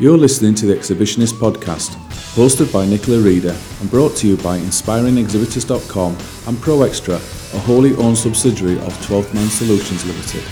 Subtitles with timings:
[0.00, 1.94] You're listening to the Exhibitionist podcast,
[2.34, 6.10] hosted by Nicola Reader and brought to you by InspiringExhibitors.com
[6.48, 10.42] and ProExtra, a wholly owned subsidiary of 12th Man Solutions Limited.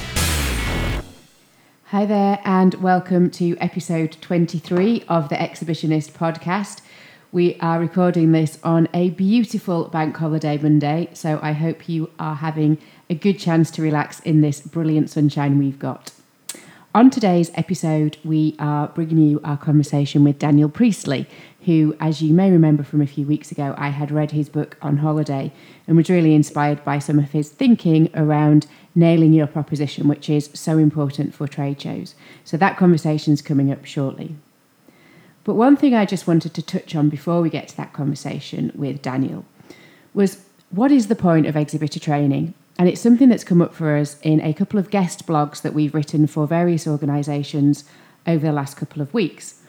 [1.86, 6.80] Hi there, and welcome to episode 23 of the Exhibitionist podcast.
[7.32, 12.36] We are recording this on a beautiful bank holiday Monday, so I hope you are
[12.36, 12.78] having
[13.10, 16.12] a good chance to relax in this brilliant sunshine we've got.
[16.94, 21.26] On today's episode, we are bringing you our conversation with Daniel Priestley,
[21.64, 24.76] who, as you may remember from a few weeks ago, I had read his book
[24.82, 25.54] on holiday
[25.86, 30.50] and was really inspired by some of his thinking around nailing your proposition, which is
[30.52, 32.14] so important for trade shows.
[32.44, 34.36] So that conversation is coming up shortly.
[35.44, 38.70] But one thing I just wanted to touch on before we get to that conversation
[38.74, 39.46] with Daniel
[40.12, 43.96] was what is the point of exhibitor training and it's something that's come up for
[43.96, 47.84] us in a couple of guest blogs that we've written for various organisations
[48.26, 49.60] over the last couple of weeks,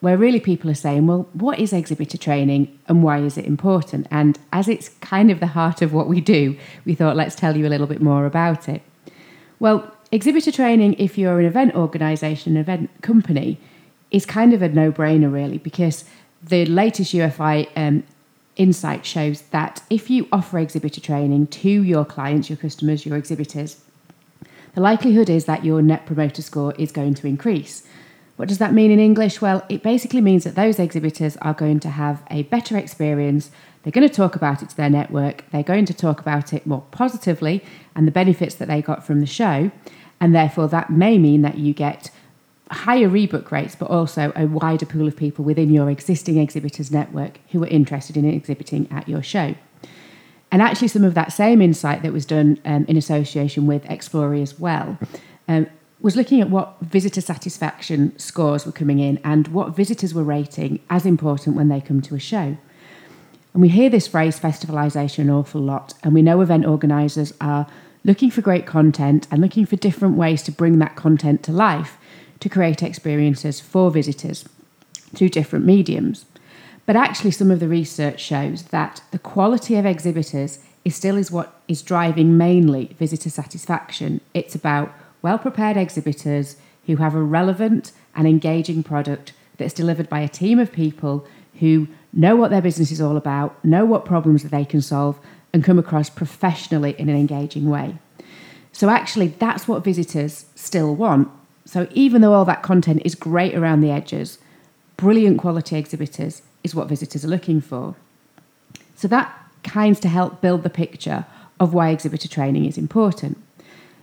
[0.00, 4.06] where really people are saying, well, what is exhibitor training and why is it important?
[4.10, 7.56] And as it's kind of the heart of what we do, we thought, let's tell
[7.56, 8.82] you a little bit more about it.
[9.58, 13.60] Well, exhibitor training, if you're an event organisation, an event company,
[14.10, 16.04] is kind of a no brainer, really, because
[16.42, 18.02] the latest UFI um,
[18.56, 23.82] insight shows that if you offer exhibitor training to your clients, your customers, your exhibitors,
[24.74, 27.86] the likelihood is that your net promoter score is going to increase.
[28.36, 29.40] What does that mean in English?
[29.40, 33.50] Well, it basically means that those exhibitors are going to have a better experience.
[33.82, 35.44] They're going to talk about it to their network.
[35.50, 37.62] They're going to talk about it more positively
[37.94, 39.70] and the benefits that they got from the show.
[40.20, 42.10] And therefore, that may mean that you get
[42.74, 47.38] higher rebook rates, but also a wider pool of people within your existing exhibitors network
[47.50, 49.54] who are interested in exhibiting at your show.
[50.50, 54.42] And actually, some of that same insight that was done um, in association with Explori
[54.42, 54.98] as well
[55.48, 55.66] um,
[56.00, 60.80] was looking at what visitor satisfaction scores were coming in and what visitors were rating
[60.90, 62.56] as important when they come to a show.
[63.54, 67.66] And we hear this phrase festivalisation an awful lot, and we know event organisers are
[68.04, 71.98] looking for great content and looking for different ways to bring that content to life
[72.42, 74.44] to create experiences for visitors
[75.14, 76.26] through different mediums.
[76.86, 81.30] But actually, some of the research shows that the quality of exhibitors is still is
[81.30, 84.20] what is driving mainly visitor satisfaction.
[84.34, 84.92] It's about
[85.22, 90.58] well prepared exhibitors who have a relevant and engaging product that's delivered by a team
[90.58, 91.24] of people
[91.60, 95.16] who know what their business is all about, know what problems that they can solve,
[95.52, 97.98] and come across professionally in an engaging way.
[98.72, 101.30] So, actually, that's what visitors still want.
[101.72, 104.36] So even though all that content is great around the edges,
[104.98, 107.94] brilliant quality exhibitors is what visitors are looking for.
[108.94, 111.24] So that kinds to help build the picture
[111.58, 113.38] of why exhibitor training is important.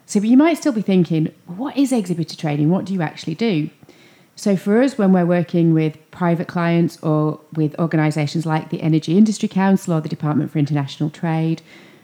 [0.08, 2.72] So you might still be thinking, what is exhibitor training?
[2.72, 3.70] What do you actually do?
[4.36, 9.16] So for us, when we're working with private clients or with organisations like the Energy
[9.16, 11.62] Industry Council or the Department for International Trade,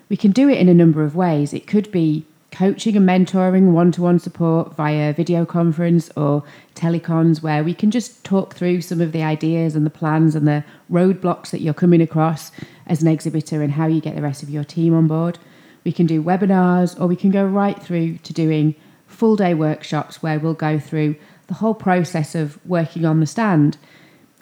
[0.09, 1.56] we can do it in a number of ways.
[1.56, 2.24] It could be
[2.55, 6.41] coaching and mentoring, one to one support via video conference or
[6.73, 10.47] telecons, where we can just talk through some of the ideas and the plans and
[10.47, 12.53] the roadblocks that you're coming across
[12.88, 15.38] as an exhibitor and how you get the rest of your team on board.
[15.83, 20.23] We can do webinars or we can go right through to doing full day workshops
[20.23, 21.17] where we'll go through
[21.47, 23.77] the whole process of working on the stand.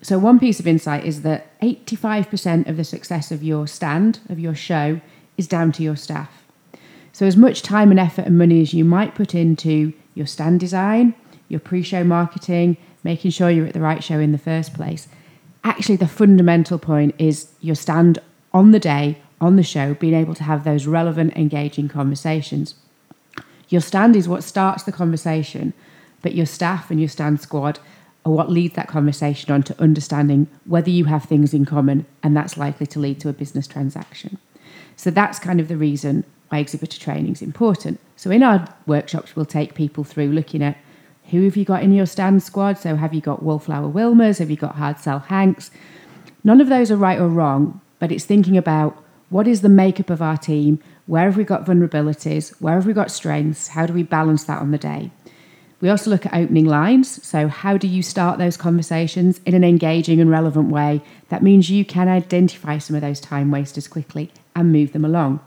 [0.04, 4.40] So, one piece of insight is that 85% of the success of your stand, of
[4.40, 5.02] your show,
[5.36, 6.43] is down to your staff.
[7.14, 10.60] So, as much time and effort and money as you might put into your stand
[10.60, 11.14] design,
[11.48, 15.08] your pre show marketing, making sure you're at the right show in the first place,
[15.64, 18.18] actually, the fundamental point is your stand
[18.52, 22.74] on the day, on the show, being able to have those relevant, engaging conversations.
[23.70, 25.74] Your stand is what starts the conversation,
[26.24, 27.80] but your staff and your stand squad
[28.26, 32.36] are what leads that conversation on to understanding whether you have things in common, and
[32.36, 34.40] that's likely to lead to a business transaction.
[34.96, 38.00] So that's kind of the reason why exhibitor training is important.
[38.16, 40.78] So in our workshops, we'll take people through looking at
[41.32, 42.78] who have you got in your stand squad.
[42.78, 44.40] So have you got Wallflower Wilmers?
[44.40, 45.72] Have you got Hard Sell Hanks?
[46.44, 50.10] None of those are right or wrong, but it's thinking about what is the makeup
[50.10, 53.94] of our team, where have we got vulnerabilities, where have we got strengths, how do
[53.94, 55.10] we balance that on the day.
[55.82, 57.26] We also look at opening lines.
[57.26, 61.02] So, how do you start those conversations in an engaging and relevant way?
[61.28, 65.40] That means you can identify some of those time wasters quickly and move them along.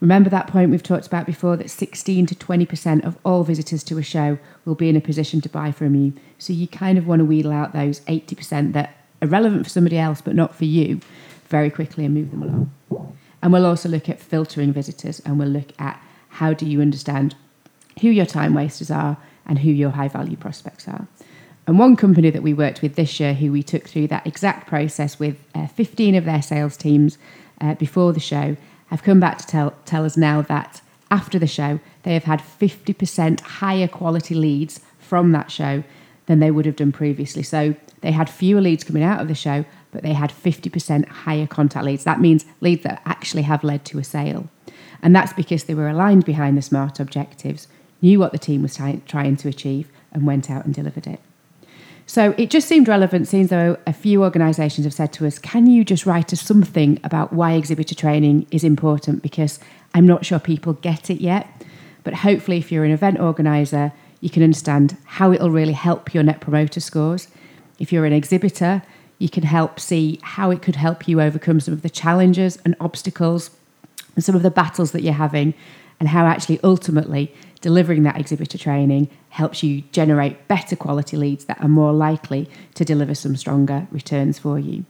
[0.00, 3.96] Remember that point we've talked about before that 16 to 20% of all visitors to
[3.96, 6.12] a show will be in a position to buy from you.
[6.38, 9.96] So you kind of want to wheedle out those 80% that are relevant for somebody
[9.96, 11.00] else but not for you
[11.48, 13.16] very quickly and move them along.
[13.40, 17.34] And we'll also look at filtering visitors and we'll look at how do you understand
[18.00, 19.16] who your time wasters are
[19.46, 21.06] and who your high value prospects are.
[21.66, 24.66] And one company that we worked with this year, who we took through that exact
[24.66, 27.16] process with uh, 15 of their sales teams
[27.64, 28.56] uh, before the show,
[28.86, 32.40] have come back to tell, tell us now that after the show, they have had
[32.40, 35.82] 50% higher quality leads from that show
[36.26, 37.42] than they would have done previously.
[37.42, 41.46] So they had fewer leads coming out of the show, but they had 50% higher
[41.46, 42.04] contact leads.
[42.04, 44.48] That means leads that actually have led to a sale.
[45.02, 47.68] And that's because they were aligned behind the SMART objectives,
[48.02, 51.20] knew what the team was t- trying to achieve, and went out and delivered it.
[52.06, 55.66] So it just seemed relevant, seeing though a few organisations have said to us, can
[55.66, 59.22] you just write us something about why exhibitor training is important?
[59.22, 59.58] Because
[59.94, 61.48] I'm not sure people get it yet.
[62.02, 66.22] But hopefully, if you're an event organiser, you can understand how it'll really help your
[66.22, 67.28] net promoter scores.
[67.78, 68.82] If you're an exhibitor,
[69.18, 72.76] you can help see how it could help you overcome some of the challenges and
[72.80, 73.50] obstacles
[74.14, 75.54] and some of the battles that you're having,
[75.98, 81.58] and how actually ultimately delivering that exhibitor training helps you generate better quality leads that
[81.62, 84.84] are more likely to deliver some stronger returns for you.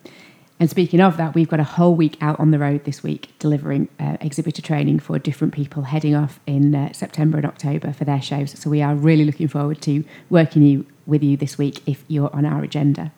[0.58, 3.32] And speaking of that, we've got a whole week out on the road this week
[3.38, 8.04] delivering uh, exhibitor training for different people heading off in uh, September and October for
[8.04, 8.58] their shows.
[8.58, 12.34] So we are really looking forward to working you, with you this week if you're
[12.34, 13.12] on our agenda.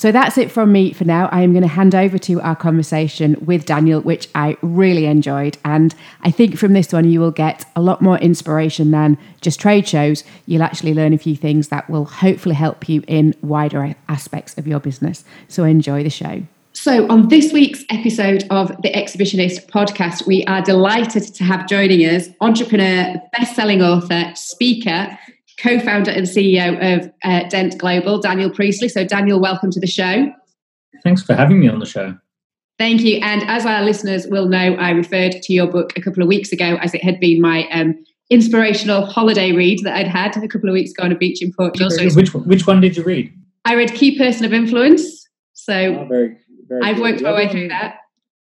[0.00, 1.28] So that's it from me for now.
[1.30, 5.58] I am going to hand over to our conversation with Daniel, which I really enjoyed.
[5.62, 9.60] And I think from this one, you will get a lot more inspiration than just
[9.60, 10.24] trade shows.
[10.46, 14.66] You'll actually learn a few things that will hopefully help you in wider aspects of
[14.66, 15.22] your business.
[15.48, 16.44] So enjoy the show.
[16.72, 22.00] So, on this week's episode of the Exhibitionist podcast, we are delighted to have joining
[22.02, 25.18] us entrepreneur, best selling author, speaker,
[25.60, 28.88] co-founder and CEO of uh, Dent Global, Daniel Priestley.
[28.88, 30.32] So, Daniel, welcome to the show.
[31.04, 32.16] Thanks for having me on the show.
[32.78, 33.18] Thank you.
[33.22, 36.50] And as our listeners will know, I referred to your book a couple of weeks
[36.50, 37.94] ago as it had been my um,
[38.30, 41.52] inspirational holiday read that I'd had a couple of weeks ago on a beach in
[41.52, 41.90] Portugal.
[41.90, 43.32] So which which one did you read?
[43.66, 45.28] I read Key Person of Influence.
[45.52, 47.02] So oh, very, very I've good.
[47.02, 47.96] worked my way through that.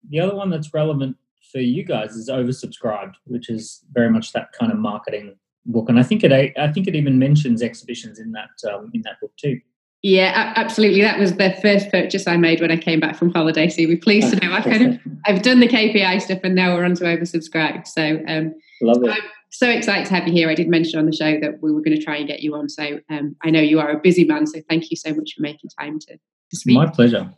[0.10, 1.18] The other one that's relevant
[1.52, 5.36] for you guys is Oversubscribed, which is very much that kind of marketing
[5.72, 9.02] book, and I think it I think it even mentions exhibitions in that um, in
[9.04, 9.60] that book too.
[10.02, 11.02] Yeah, absolutely.
[11.02, 13.68] That was the first purchase I made when I came back from holiday.
[13.68, 16.56] So you'll be pleased to know I've kind of I've done the KPI stuff and
[16.56, 17.86] now we're on to oversubscribe.
[17.86, 19.10] So um, love it.
[19.10, 20.50] I'm so excited to have you here.
[20.50, 22.56] I did mention on the show that we were going to try and get you
[22.56, 22.70] on.
[22.70, 24.48] So um, I know you are a busy man.
[24.48, 26.76] So thank you so much for making time to, to speak.
[26.76, 27.30] My pleasure.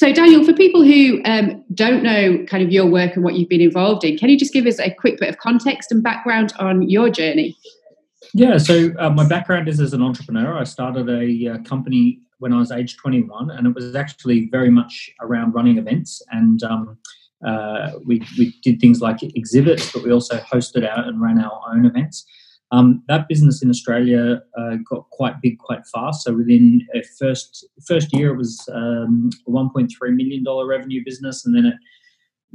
[0.00, 3.50] So Daniel, for people who um, don't know kind of your work and what you've
[3.50, 6.54] been involved in, can you just give us a quick bit of context and background
[6.58, 7.54] on your journey?
[8.32, 10.56] Yeah, so uh, my background is as an entrepreneur.
[10.56, 14.70] I started a uh, company when I was age 21, and it was actually very
[14.70, 16.22] much around running events.
[16.30, 16.96] And um,
[17.46, 21.60] uh, we, we did things like exhibits, but we also hosted out and ran our
[21.74, 22.24] own events.
[22.72, 26.24] Um, that business in Australia uh, got quite big quite fast.
[26.24, 31.44] So within a first first year, it was um, a 1.3 million dollar revenue business,
[31.44, 31.74] and then it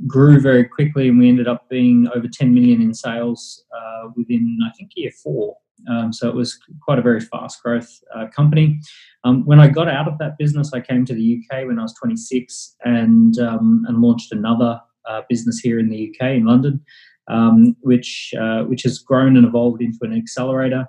[0.08, 4.58] grew very quickly, and we ended up being over 10 million in sales uh, within
[4.66, 5.58] I think year four.
[5.90, 8.80] Um, so it was quite a very fast growth uh, company.
[9.24, 11.84] Um, when I got out of that business, I came to the UK when I
[11.84, 16.84] was 26 and um, and launched another uh, business here in the UK in London,
[17.28, 20.88] um, which uh, which has grown and evolved into an accelerator.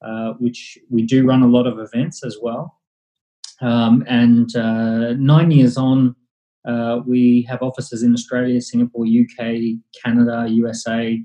[0.00, 2.78] Uh, which we do run a lot of events as well.
[3.60, 6.14] Um, and uh, nine years on,
[6.68, 11.20] uh, we have offices in Australia, Singapore, UK, Canada, USA,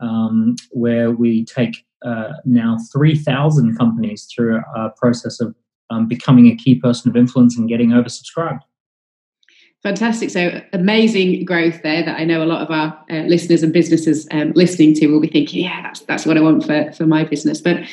[0.00, 5.54] um, where we take uh, now 3,000 companies through a process of
[5.90, 8.62] um, becoming a key person of influence and getting oversubscribed.
[9.82, 10.30] Fantastic.
[10.30, 14.26] So amazing growth there that I know a lot of our uh, listeners and businesses
[14.32, 17.24] um, listening to will be thinking, yeah, that's, that's what I want for, for my
[17.24, 17.60] business.
[17.60, 17.86] But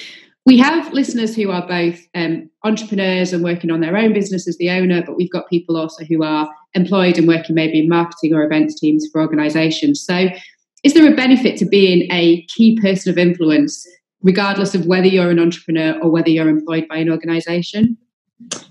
[0.46, 4.58] we have listeners who are both um, entrepreneurs and working on their own business as
[4.58, 8.34] the owner, but we've got people also who are employed and working maybe in marketing
[8.34, 10.04] or events teams for organizations.
[10.04, 10.30] So
[10.84, 13.88] is there a benefit to being a key person of influence,
[14.22, 17.98] regardless of whether you're an entrepreneur or whether you're employed by an organization?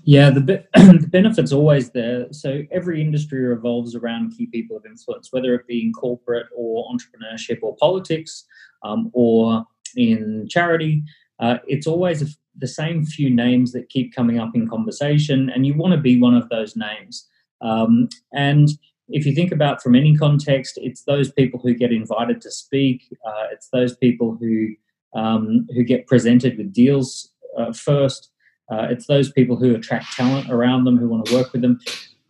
[0.03, 2.27] Yeah, the, be- the benefit's always there.
[2.31, 6.85] So every industry revolves around key people of influence, whether it be in corporate or
[6.91, 8.45] entrepreneurship or politics
[8.83, 9.65] um, or
[9.95, 11.03] in charity.
[11.39, 15.73] Uh, it's always the same few names that keep coming up in conversation, and you
[15.73, 17.27] want to be one of those names.
[17.61, 18.69] Um, and
[19.09, 23.07] if you think about from any context, it's those people who get invited to speak.
[23.25, 24.69] Uh, it's those people who
[25.15, 28.29] um, who get presented with deals uh, first.
[28.71, 31.79] Uh, it's those people who attract talent around them, who want to work with them.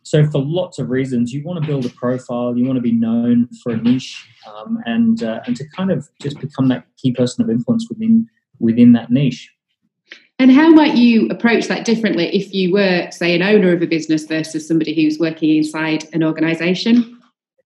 [0.03, 2.57] So, for lots of reasons, you want to build a profile.
[2.57, 6.07] You want to be known for a niche, um, and uh, and to kind of
[6.21, 8.27] just become that key person of influence within
[8.59, 9.49] within that niche.
[10.39, 13.87] And how might you approach that differently if you were, say, an owner of a
[13.87, 17.19] business versus somebody who's working inside an organisation?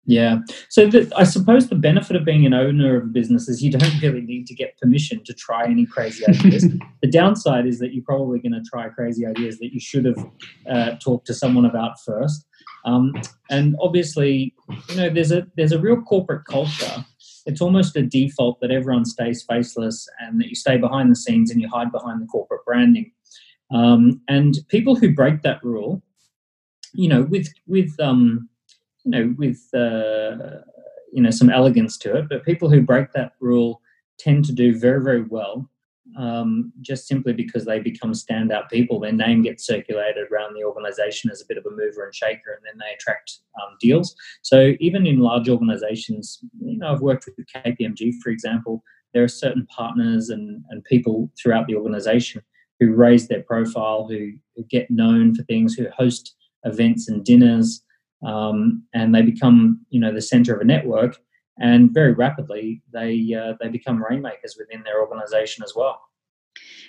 [0.07, 0.39] Yeah.
[0.69, 3.73] So the, I suppose the benefit of being an owner of a business is you
[3.73, 6.69] don't really need to get permission to try any crazy ideas.
[7.03, 10.31] the downside is that you're probably going to try crazy ideas that you should have
[10.71, 12.47] uh, talked to someone about first.
[12.85, 13.13] Um,
[13.51, 14.55] and obviously,
[14.89, 17.05] you know, there's a there's a real corporate culture.
[17.45, 21.51] It's almost a default that everyone stays faceless and that you stay behind the scenes
[21.51, 23.11] and you hide behind the corporate branding.
[23.73, 26.03] Um, and people who break that rule,
[26.93, 28.49] you know, with with um,
[29.07, 30.63] you know, with uh,
[31.13, 32.29] you know some elegance to it.
[32.29, 33.81] But people who break that rule
[34.19, 35.71] tend to do very, very well,
[36.19, 38.99] um, just simply because they become standout people.
[38.99, 42.53] Their name gets circulated around the organization as a bit of a mover and shaker,
[42.53, 44.15] and then they attract um, deals.
[44.43, 48.83] So even in large organizations, you know, I've worked with KPMG, for example.
[49.15, 52.43] There are certain partners and, and people throughout the organization
[52.81, 56.35] who raise their profile, who, who get known for things, who host
[56.65, 57.83] events and dinners,
[58.27, 61.17] um, and they become you know the center of a network
[61.59, 66.01] and very rapidly they uh, they become rainmakers within their organization as well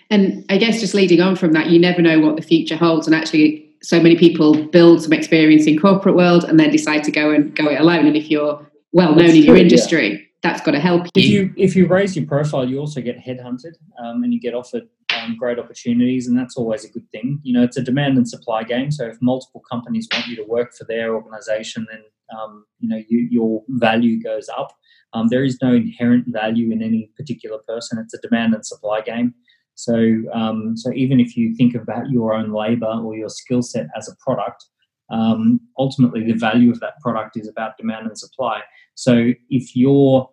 [0.10, 3.08] and i guess just leading on from that you never know what the future holds
[3.08, 7.12] and actually so many people build some experience in corporate world and then decide to
[7.12, 8.60] go and go it alone and if you're
[8.91, 10.17] well known in your industry yeah.
[10.41, 13.17] that's got to help you if you if you raise your profile you also get
[13.17, 14.88] headhunted um, and you get offered
[15.36, 17.39] great opportunities, and that's always a good thing.
[17.43, 18.91] You know, it's a demand and supply game.
[18.91, 22.03] So if multiple companies want you to work for their organization, then
[22.38, 24.74] um, you know you, your value goes up.
[25.13, 27.98] Um, there is no inherent value in any particular person.
[28.00, 29.34] It's a demand and supply game.
[29.75, 33.88] So, um, so even if you think about your own labor or your skill set
[33.96, 34.65] as a product,
[35.10, 38.62] um, ultimately the value of that product is about demand and supply.
[38.96, 40.29] So, if you're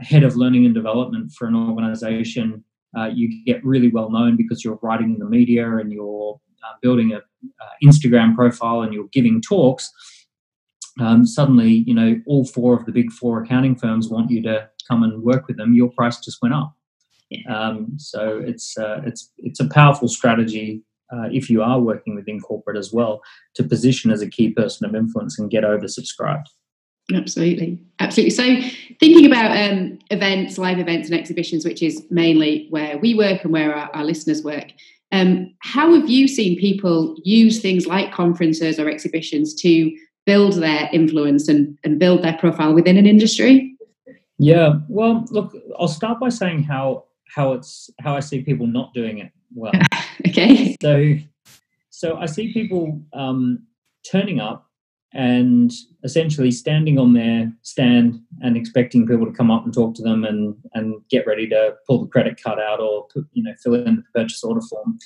[0.00, 2.64] head of learning and development for an organization
[2.96, 6.74] uh, you get really well known because you're writing in the media and you're uh,
[6.80, 9.90] building a uh, Instagram profile and you're giving talks.
[11.00, 14.68] Um, suddenly, you know, all four of the big four accounting firms want you to
[14.88, 15.74] come and work with them.
[15.74, 16.74] Your price just went up.
[17.48, 20.82] Um, so it's uh, it's it's a powerful strategy
[21.12, 23.22] uh, if you are working within corporate as well
[23.54, 26.46] to position as a key person of influence and get oversubscribed.
[27.14, 28.30] Absolutely, absolutely.
[28.30, 28.68] So,
[29.00, 33.52] thinking about um, events, live events, and exhibitions, which is mainly where we work and
[33.52, 34.72] where our, our listeners work,
[35.12, 40.88] um, how have you seen people use things like conferences or exhibitions to build their
[40.92, 43.76] influence and, and build their profile within an industry?
[44.38, 47.04] Yeah, well, look, I'll start by saying how
[47.34, 49.72] how it's how I see people not doing it well.
[50.28, 50.76] okay.
[50.82, 51.14] So,
[51.90, 53.66] so I see people um,
[54.10, 54.66] turning up
[55.14, 55.72] and
[56.04, 60.24] essentially standing on their stand and expecting people to come up and talk to them
[60.24, 63.96] and, and get ready to pull the credit card out or you know fill in
[63.96, 64.98] the purchase order form.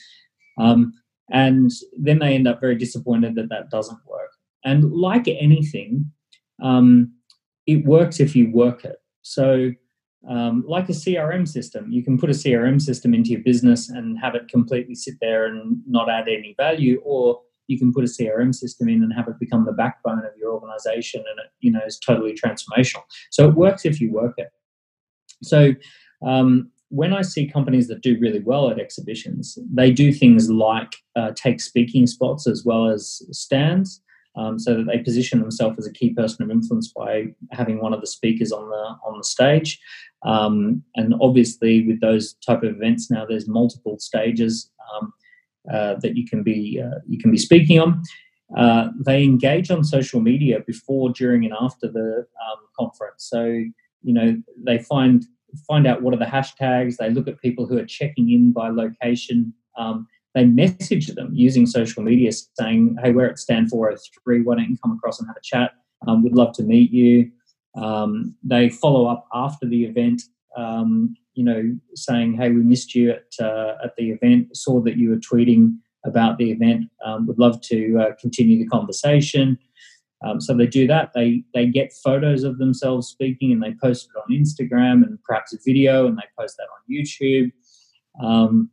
[0.58, 0.92] Um,
[1.30, 4.30] and then they end up very disappointed that that doesn't work.
[4.64, 6.10] And like anything,
[6.62, 7.12] um,
[7.66, 8.96] it works if you work it.
[9.22, 9.72] So,
[10.28, 14.18] um, like a CRM system, you can put a CRM system into your business and
[14.18, 18.06] have it completely sit there and not add any value, or you can put a
[18.06, 21.70] CRM system in and have it become the backbone of your organization and it you
[21.70, 23.02] know is totally transformational.
[23.30, 24.48] So it works if you work it.
[25.42, 25.74] So
[26.26, 30.96] um, when I see companies that do really well at exhibitions, they do things like
[31.16, 34.00] uh, take speaking spots as well as stands.
[34.38, 37.94] Um, so that they position themselves as a key person of influence by having one
[37.94, 39.80] of the speakers on the on the stage.
[40.24, 44.70] Um, and obviously, with those type of events now, there's multiple stages.
[44.94, 45.14] Um,
[45.72, 48.02] that you can be uh, you can be speaking on.
[48.56, 53.26] Uh, they engage on social media before, during, and after the um, conference.
[53.28, 55.24] So you know they find
[55.66, 56.96] find out what are the hashtags.
[56.96, 59.52] They look at people who are checking in by location.
[59.76, 64.42] Um, they message them using social media, saying, "Hey, we're at Stand 403.
[64.42, 65.72] Why don't you come across and have a chat?
[66.06, 67.30] Um, we'd love to meet you."
[67.76, 70.22] Um, they follow up after the event
[70.56, 74.56] um, you know, saying, "Hey, we missed you at uh, at the event.
[74.56, 76.84] Saw that you were tweeting about the event.
[77.04, 79.58] Um, would love to uh, continue the conversation."
[80.24, 81.12] Um, so they do that.
[81.14, 85.52] They they get photos of themselves speaking and they post it on Instagram and perhaps
[85.52, 87.52] a video and they post that on YouTube.
[88.22, 88.70] Um,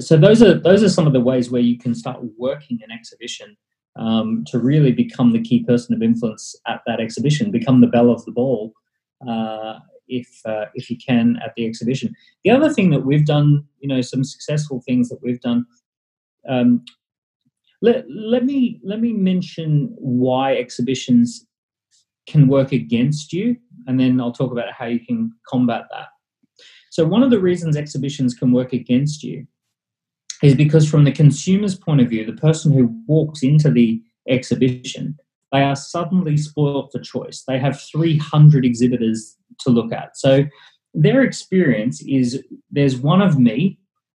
[0.00, 2.90] so those are those are some of the ways where you can start working an
[2.90, 3.56] exhibition
[3.96, 8.10] um, to really become the key person of influence at that exhibition, become the belle
[8.10, 8.72] of the ball.
[9.26, 12.14] Uh, if uh, if you can at the exhibition.
[12.44, 15.66] The other thing that we've done, you know, some successful things that we've done.
[16.48, 16.84] Um,
[17.82, 21.46] let, let me let me mention why exhibitions
[22.26, 23.56] can work against you,
[23.86, 26.08] and then I'll talk about how you can combat that.
[26.90, 29.46] So one of the reasons exhibitions can work against you
[30.42, 35.18] is because from the consumer's point of view, the person who walks into the exhibition,
[35.52, 37.44] they are suddenly spoiled for choice.
[37.46, 40.16] They have 300 exhibitors to look at.
[40.16, 40.44] So
[40.94, 43.78] their experience is there's one of me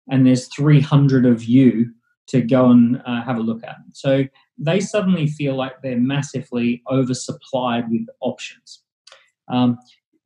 [0.09, 1.91] and there's 300 of you
[2.27, 3.75] to go and uh, have a look at.
[3.93, 4.25] So
[4.57, 8.81] they suddenly feel like they're massively oversupplied with options.
[9.47, 9.77] Um,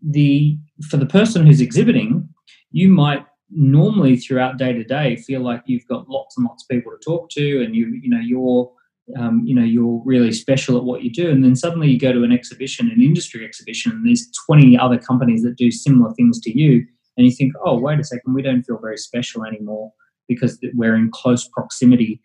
[0.02, 0.58] the
[0.90, 2.30] for the person who's exhibiting,
[2.72, 6.70] you might normally throughout day to day feel like you've got lots and lots of
[6.70, 8.72] people to talk to, and you you know you're
[9.18, 12.12] um, you know you're really special at what you do, and then suddenly you go
[12.12, 16.40] to an exhibition, an industry exhibition, and there's 20 other companies that do similar things
[16.42, 16.86] to you,
[17.18, 19.92] and you think, oh wait a second, we don't feel very special anymore
[20.28, 22.22] because we're in close proximity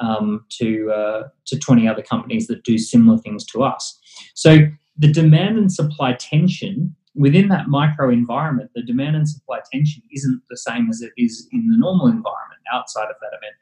[0.00, 3.98] um, to uh, to 20 other companies that do similar things to us.
[4.34, 4.58] So
[4.96, 10.42] the demand and supply tension within that micro environment, the demand and supply tension isn't
[10.48, 13.54] the same as it is in the normal environment outside of that event.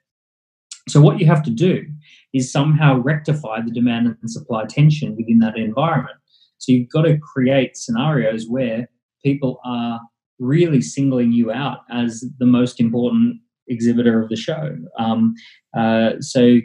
[0.90, 1.86] So what you have to do
[2.32, 6.16] is somehow rectify the demand and supply tension within that environment.
[6.58, 8.88] So you've got to create scenarios where
[9.24, 10.00] people are
[10.38, 14.76] really singling you out as the most important exhibitor of the show.
[14.98, 15.34] Um,
[15.76, 16.60] uh, so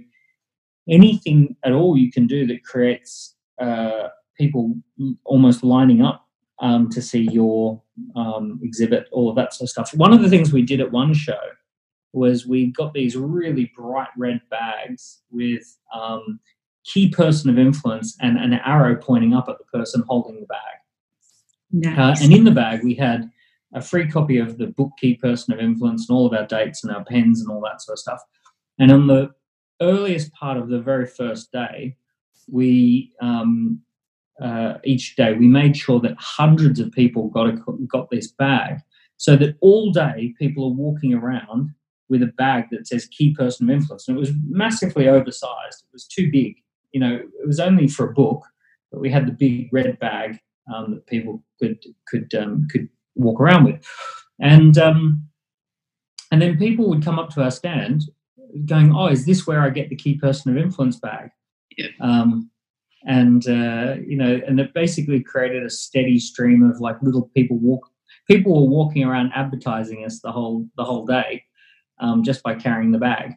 [0.89, 4.75] anything at all you can do that creates uh, people
[5.24, 6.27] almost lining up
[6.60, 7.82] um, to see your
[8.15, 9.94] um, exhibit, all of that sort of stuff.
[9.94, 11.39] One of the things we did at one show
[12.15, 16.39] was we got these really bright red bags with um,
[16.86, 20.60] key person of influence and an arrow pointing up at the person holding the bag.
[21.72, 22.22] Nice.
[22.22, 23.29] Uh, and in the bag, we had
[23.74, 26.84] a free copy of the book Key Person of Influence and all of our dates
[26.84, 28.22] and our pens and all that sort of stuff.
[28.79, 29.31] And on the
[29.81, 31.98] earliest part of the very first day,
[32.50, 33.81] we um,
[34.41, 37.57] uh, each day we made sure that hundreds of people got a,
[37.88, 38.79] got this bag,
[39.17, 41.74] so that all day people are walking around
[42.10, 45.84] with a bag that says "Key Person of Influence," and it was massively oversized.
[45.84, 46.56] It was too big.
[46.91, 48.46] You know, it was only for a book,
[48.91, 50.39] but we had the big red bag
[50.74, 53.86] um, that people could could um, could walk around with.
[54.39, 55.28] And um,
[56.32, 58.04] and then people would come up to our stand
[58.65, 61.30] going, "Oh, is this where I get the key person of influence bag?"
[61.78, 61.88] Yeah.
[62.00, 62.50] Um,
[63.06, 67.58] and uh, you know, and it basically created a steady stream of like little people
[67.58, 67.89] walk.
[68.28, 71.44] People were walking around advertising us the whole the whole day,
[71.99, 73.34] um, just by carrying the bag.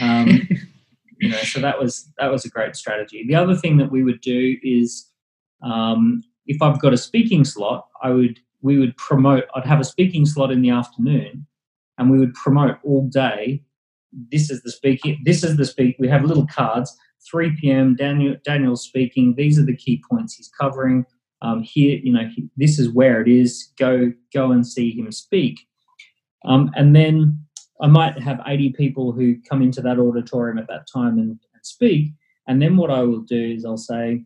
[0.00, 0.48] Um,
[1.20, 3.24] you know, so that was that was a great strategy.
[3.26, 5.10] The other thing that we would do is,
[5.62, 9.84] um, if I've got a speaking slot, I would we would promote, I'd have a
[9.84, 11.46] speaking slot in the afternoon
[11.98, 13.62] and we would promote all day.
[14.32, 15.94] This is the speaking, this is the speak.
[16.00, 16.96] We have little cards,
[17.30, 17.94] 3 p.m.
[17.94, 19.34] Daniel Daniel's speaking.
[19.36, 21.04] These are the key points he's covering.
[21.42, 23.72] Um, here, you know, he, this is where it is.
[23.78, 25.60] Go, go and see him speak.
[26.44, 27.45] Um, and then
[27.80, 31.62] I might have 80 people who come into that auditorium at that time and, and
[31.62, 32.12] speak.
[32.48, 34.24] And then what I will do is I'll say,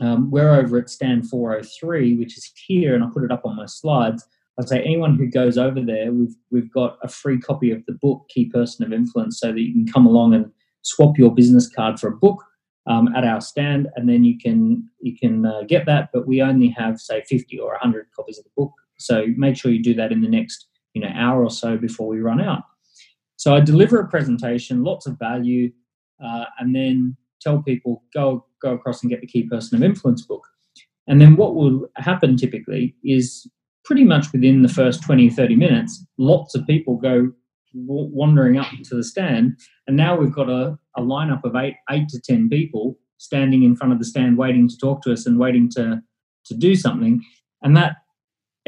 [0.00, 3.56] um, we're over at stand 403, which is here, and I'll put it up on
[3.56, 4.26] my slides.
[4.58, 7.92] I say anyone who goes over there, we've we've got a free copy of the
[7.92, 10.50] book Key Person of Influence, so that you can come along and
[10.82, 12.42] swap your business card for a book
[12.86, 16.10] um, at our stand, and then you can you can uh, get that.
[16.12, 19.70] But we only have say 50 or 100 copies of the book, so make sure
[19.70, 22.62] you do that in the next you know hour or so before we run out.
[23.36, 25.70] So I deliver a presentation, lots of value,
[26.22, 30.22] uh, and then tell people go go across and get the key person of influence
[30.22, 30.46] book.
[31.06, 33.48] And then what will happen typically is
[33.84, 37.32] pretty much within the first 20, 30 minutes, lots of people go
[37.74, 39.58] wandering up to the stand.
[39.86, 43.76] And now we've got a, a lineup of eight, eight to 10 people standing in
[43.76, 46.02] front of the stand waiting to talk to us and waiting to,
[46.46, 47.22] to do something.
[47.62, 47.96] And that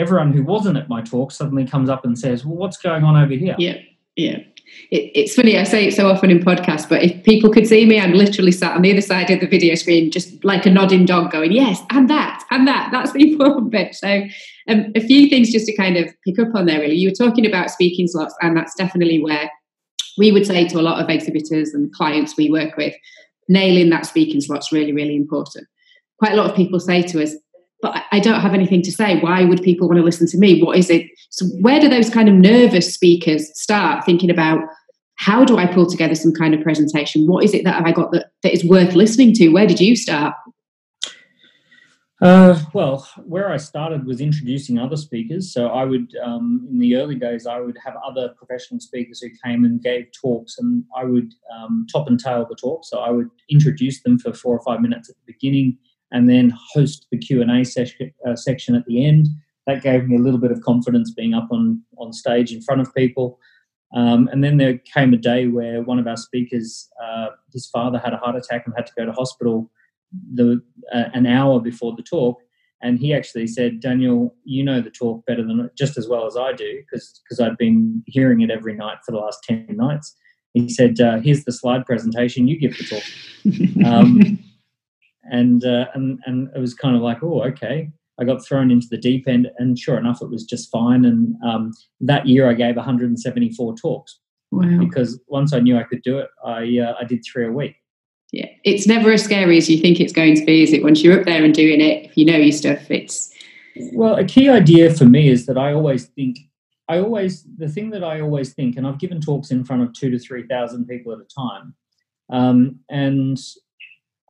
[0.03, 3.17] everyone who wasn't at my talk suddenly comes up and says, Well, what's going on
[3.17, 3.57] over here?
[3.59, 3.79] Yeah,
[4.17, 4.39] yeah
[4.91, 7.87] it, it's funny, I say it so often in podcasts, but if people could see
[7.87, 10.71] me, I'm literally sat on the other side of the video screen, just like a
[10.71, 12.91] nodding dog going, yes, and that, and that.
[12.93, 13.95] That's the important bit.
[13.95, 14.23] So,
[14.69, 16.97] um, a few things just to kind of pick up on there, really.
[16.97, 19.51] You were talking about speaking slots, and that's definitely where
[20.19, 22.95] we would say to a lot of exhibitors and clients we work with,
[23.49, 25.67] nailing that speaking slot's really, really important.
[26.19, 27.35] Quite a lot of people say to us,
[27.83, 29.19] but I don't have anything to say.
[29.21, 30.63] Why would people want to listen to me?
[30.63, 31.07] What is it?
[31.31, 34.61] So, where do those kind of nervous speakers start thinking about
[35.17, 37.27] how do I pull together some kind of presentation?
[37.27, 39.49] What is it that have I got that, that is worth listening to?
[39.49, 40.35] Where did you start?
[42.23, 45.53] Uh, well, where I started was introducing other speakers.
[45.53, 49.29] So I would, um, in the early days, I would have other professional speakers who
[49.45, 52.85] came and gave talks, and I would um, top and tail the talk.
[52.85, 55.79] So I would introduce them for four or five minutes at the beginning,
[56.13, 59.29] and then host the Q and A session, uh, section at the end.
[59.67, 62.81] That gave me a little bit of confidence being up on on stage in front
[62.81, 63.39] of people.
[63.95, 67.99] Um, and then there came a day where one of our speakers, uh, his father
[67.99, 69.71] had a heart attack and had to go to hospital
[70.35, 70.63] the
[70.95, 72.39] uh, an hour before the talk.
[72.83, 76.37] And he actually said, Daniel, you know the talk better than just as well as
[76.37, 80.17] I do because I've been hearing it every night for the last ten nights.
[80.53, 82.49] He said, uh, "Here's the slide presentation.
[82.49, 84.39] You give the talk." um,
[85.25, 87.91] and uh, and and it was kind of like, oh, okay.
[88.21, 91.05] I got thrown into the deep end, and sure enough, it was just fine.
[91.05, 94.19] And um, that year, I gave 174 talks
[94.53, 94.79] wow.
[94.79, 97.77] because once I knew I could do it, I uh, I did three a week.
[98.33, 100.83] Yeah, it's never as scary as you think it's going to be, is it?
[100.83, 103.33] Once you're up there and doing it, if you know your stuff, it's
[103.93, 104.17] well.
[104.17, 106.39] A key idea for me is that I always think.
[106.89, 109.93] I always the thing that I always think, and I've given talks in front of
[109.95, 111.75] two to three thousand people at a time,
[112.31, 113.39] um, and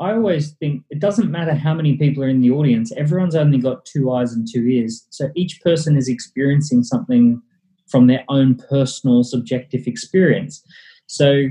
[0.02, 3.58] I always think it doesn't matter how many people are in the audience, everyone's only
[3.58, 5.06] got two eyes and two ears.
[5.10, 7.40] So each person is experiencing something
[7.88, 10.64] from their own personal subjective experience.
[11.06, 11.48] So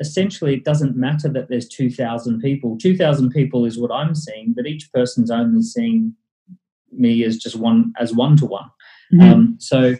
[0.00, 2.78] essentially, it doesn't matter that there's 2,000 people.
[2.78, 6.14] 2,000 people is what I'm seeing, but each person's only seeing
[6.90, 8.70] me as just one, as one to one.
[9.12, 9.32] Mm-hmm.
[9.32, 9.96] Um, so,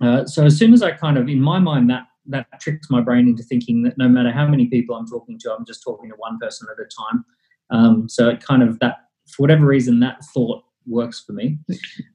[0.00, 3.00] uh, so as soon as I kind of, in my mind, that that tricks my
[3.00, 6.10] brain into thinking that no matter how many people I'm talking to, I'm just talking
[6.10, 7.24] to one person at a time.
[7.70, 8.96] Um, so it kind of that,
[9.28, 11.58] for whatever reason, that thought works for me.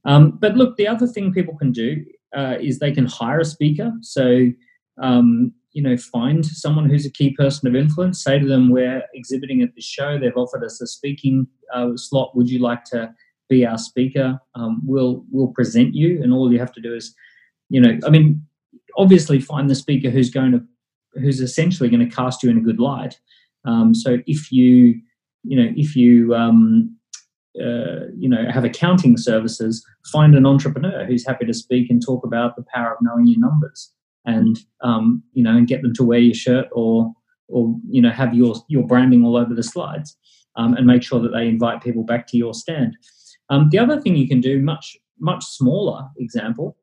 [0.05, 3.45] Um, but look, the other thing people can do uh, is they can hire a
[3.45, 3.91] speaker.
[4.01, 4.47] So,
[5.01, 9.03] um, you know, find someone who's a key person of influence, say to them, We're
[9.13, 12.35] exhibiting at this show, they've offered us a speaking uh, slot.
[12.35, 13.13] Would you like to
[13.49, 14.39] be our speaker?
[14.55, 17.13] Um, we'll, we'll present you, and all you have to do is,
[17.69, 18.41] you know, I mean,
[18.97, 20.61] obviously find the speaker who's going to
[21.13, 23.19] who's essentially going to cast you in a good light.
[23.65, 24.99] Um, so if you
[25.43, 26.95] you know if you um,
[27.59, 32.25] uh, you know have accounting services, find an entrepreneur who's happy to speak and talk
[32.25, 33.91] about the power of knowing your numbers,
[34.25, 37.13] and um, you know and get them to wear your shirt or
[37.47, 40.17] or you know have your your branding all over the slides,
[40.55, 42.95] um, and make sure that they invite people back to your stand.
[43.49, 46.77] Um, the other thing you can do, much much smaller example,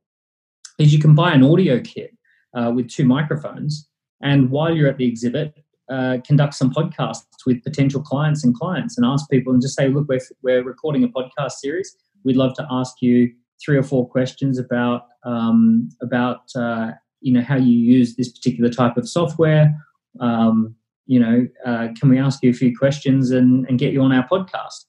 [0.79, 2.17] is you can buy an audio kit
[2.55, 3.89] uh, with two microphones,
[4.21, 5.55] and while you're at the exhibit,
[5.91, 9.89] uh, conduct some podcasts with potential clients and clients, and ask people and just say,
[9.89, 11.97] "Look, we're we're recording a podcast series.
[12.25, 13.33] We'd love to ask you
[13.65, 18.71] three or four questions about um, about uh, you know how you use this particular
[18.71, 19.75] type of software."
[20.21, 24.03] Um, you know, uh, can we ask you a few questions and, and get you
[24.03, 24.87] on our podcast?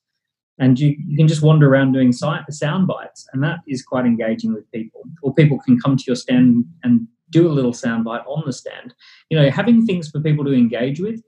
[0.58, 4.54] And you, you can just wander around doing sound bites and that is quite engaging
[4.54, 5.04] with people.
[5.22, 8.54] Or people can come to your stand and do a little sound bite on the
[8.54, 8.94] stand.
[9.30, 11.22] You know having things for people to engage with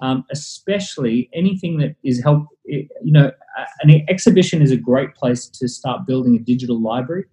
[0.00, 3.32] um, especially anything that is help you know
[3.80, 7.24] an exhibition is a great place to start building a digital library.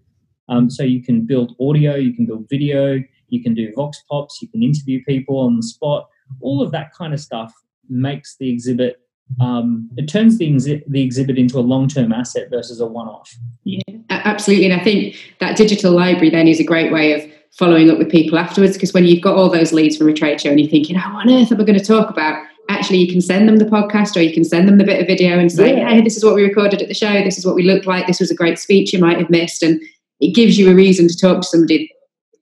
[0.48, 4.40] Um, so you can build audio you can build video you can do vox pops
[4.42, 6.08] you can interview people on the spot.
[6.42, 7.54] All of that kind of stuff
[7.90, 8.98] makes the exhibit
[9.40, 13.08] um, it turns the, exhi- the exhibit into a long term asset versus a one
[13.08, 13.36] off.
[13.64, 14.66] Yeah, absolutely.
[14.66, 18.10] And I think that digital library then is a great way of following up with
[18.10, 20.70] people afterwards because when you've got all those leads from a trade show and you're
[20.70, 22.46] thinking, oh, what on earth am I going to talk about?
[22.70, 25.08] Actually, you can send them the podcast or you can send them the bit of
[25.08, 25.90] video and say, yeah.
[25.90, 27.24] hey, this is what we recorded at the show.
[27.24, 28.08] This is what we looked like.
[28.08, 29.64] This was a great speech you might have missed.
[29.64, 29.80] And
[30.20, 31.92] it gives you a reason to talk to somebody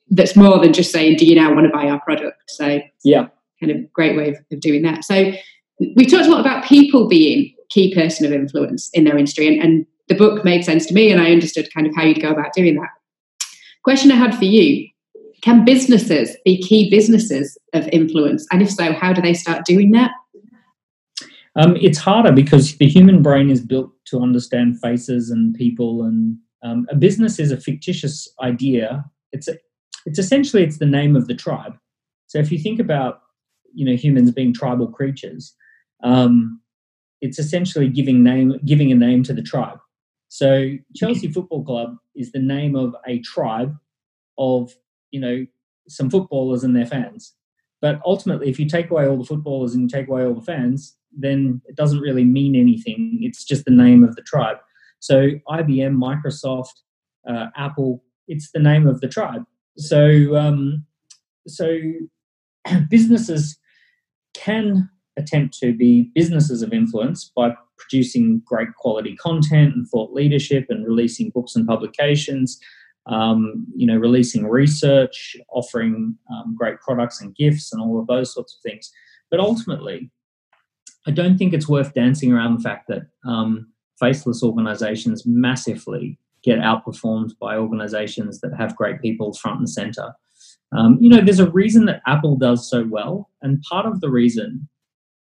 [0.10, 2.42] that's more than just saying, do you now want to buy our product?
[2.48, 3.28] So, yeah,
[3.60, 5.04] kind of great way of, of doing that.
[5.04, 5.34] So,
[5.96, 9.64] we talked a lot about people being key person of influence in their industry, and,
[9.64, 12.30] and the book made sense to me, and I understood kind of how you'd go
[12.30, 12.90] about doing that.
[13.84, 14.88] Question I had for you
[15.44, 18.48] can businesses be key businesses of influence?
[18.50, 20.12] And if so, how do they start doing that?
[21.58, 26.38] Um, it's harder because the human brain is built to understand faces and people, and
[26.64, 29.04] um, a business is a fictitious idea.
[29.34, 29.56] It's a,
[30.06, 31.74] it's essentially it's the name of the tribe.
[32.28, 33.22] So if you think about
[33.74, 35.54] you know humans being tribal creatures,
[36.04, 36.62] um,
[37.22, 39.80] it's essentially giving name giving a name to the tribe.
[40.28, 43.76] So Chelsea Football Club is the name of a tribe
[44.38, 44.74] of
[45.12, 45.46] you know
[45.88, 47.34] some footballers and their fans.
[47.82, 50.42] But ultimately, if you take away all the footballers and you take away all the
[50.42, 53.20] fans, then it doesn't really mean anything.
[53.22, 54.58] It's just the name of the tribe.
[55.00, 56.72] So IBM, Microsoft,
[57.30, 59.44] uh, Apple, it's the name of the tribe.
[59.78, 60.86] So um,
[61.48, 61.78] so
[62.90, 63.58] businesses
[64.34, 70.66] can attempt to be businesses of influence by producing great quality content and thought leadership
[70.70, 72.60] and releasing books and publications
[73.06, 78.34] um, you know releasing research offering um, great products and gifts and all of those
[78.34, 78.92] sorts of things.
[79.30, 80.12] But ultimately
[81.06, 83.68] i don't think it's worth dancing around the fact that um,
[84.00, 90.14] faceless organizations massively get outperformed by organizations that have great people front and center.
[90.78, 94.10] Um, you know, there's a reason that Apple does so well, and part of the
[94.10, 94.68] reason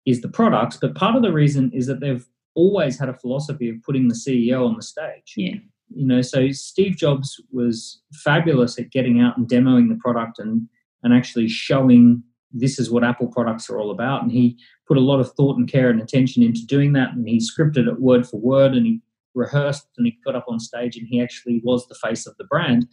[0.05, 3.69] is the products, but part of the reason is that they've always had a philosophy
[3.69, 5.33] of putting the CEO on the stage.
[5.35, 5.55] Yeah.
[5.95, 10.67] You know, so Steve Jobs was fabulous at getting out and demoing the product and
[11.03, 14.23] and actually showing this is what Apple products are all about.
[14.23, 17.13] And he put a lot of thought and care and attention into doing that.
[17.13, 19.01] And he scripted it word for word and he
[19.33, 22.45] rehearsed and he got up on stage and he actually was the face of the
[22.45, 22.87] brand.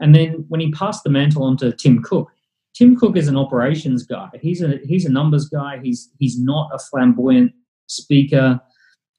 [0.00, 2.30] And then when he passed the mantle on to Tim Cook,
[2.74, 4.30] Tim Cook is an operations guy.
[4.40, 5.80] He's a he's a numbers guy.
[5.82, 7.52] He's he's not a flamboyant
[7.86, 8.60] speaker.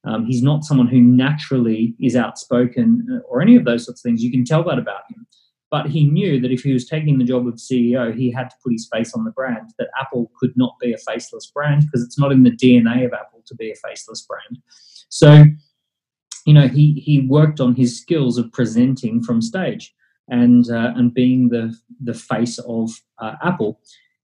[0.06, 4.10] Um, he's not someone who naturally is outspoken uh, or any of those sorts of
[4.10, 4.24] things.
[4.24, 5.26] You can tell that about him.
[5.72, 8.56] But he knew that if he was taking the job of CEO, he had to
[8.64, 12.04] put his face on the brand, that Apple could not be a faceless brand because
[12.04, 14.62] it's not in the DNA of Apple to be a faceless brand.
[15.10, 15.46] So,
[16.46, 19.96] you know, he, he worked on his skills of presenting from stage
[20.30, 23.80] and, uh, and being the, the face of uh, Apple.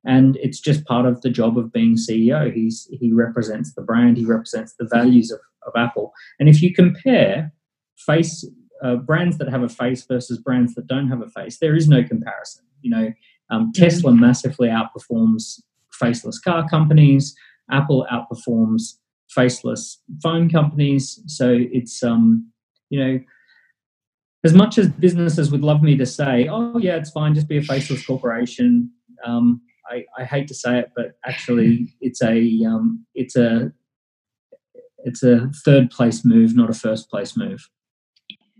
[0.05, 2.53] And it's just part of the job of being CEO.
[2.53, 6.13] He's, he represents the brand, he represents the values of, of Apple.
[6.39, 7.53] And if you compare
[7.97, 8.45] face
[8.81, 11.87] uh, brands that have a face versus brands that don't have a face, there is
[11.89, 12.63] no comparison.
[12.81, 13.13] You know,
[13.49, 13.71] um.
[13.75, 15.59] Tesla massively outperforms
[15.91, 17.35] faceless car companies.
[17.71, 18.93] Apple outperforms
[19.29, 21.21] faceless phone companies.
[21.27, 22.49] So it's um,
[22.89, 23.19] you know,
[24.43, 27.57] as much as businesses would love me to say, "Oh yeah, it's fine, just be
[27.57, 28.91] a faceless corporation."
[29.25, 33.71] Um, I, I, hate to say it, but actually, it's a um, it's a
[34.99, 37.69] it's a third place move, not a first place move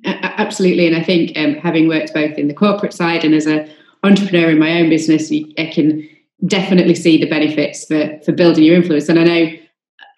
[0.05, 0.87] absolutely.
[0.87, 3.69] And I think um, having worked both in the corporate side and as an
[4.03, 6.07] entrepreneur in my own business, I can
[6.45, 9.09] definitely see the benefits for, for building your influence.
[9.09, 9.51] And I know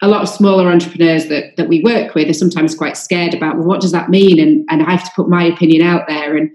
[0.02, 3.56] a lot of smaller entrepreneurs that, that we work with are sometimes quite scared about,
[3.56, 4.38] well, what does that mean?
[4.38, 6.36] And, and I have to put my opinion out there.
[6.36, 6.54] And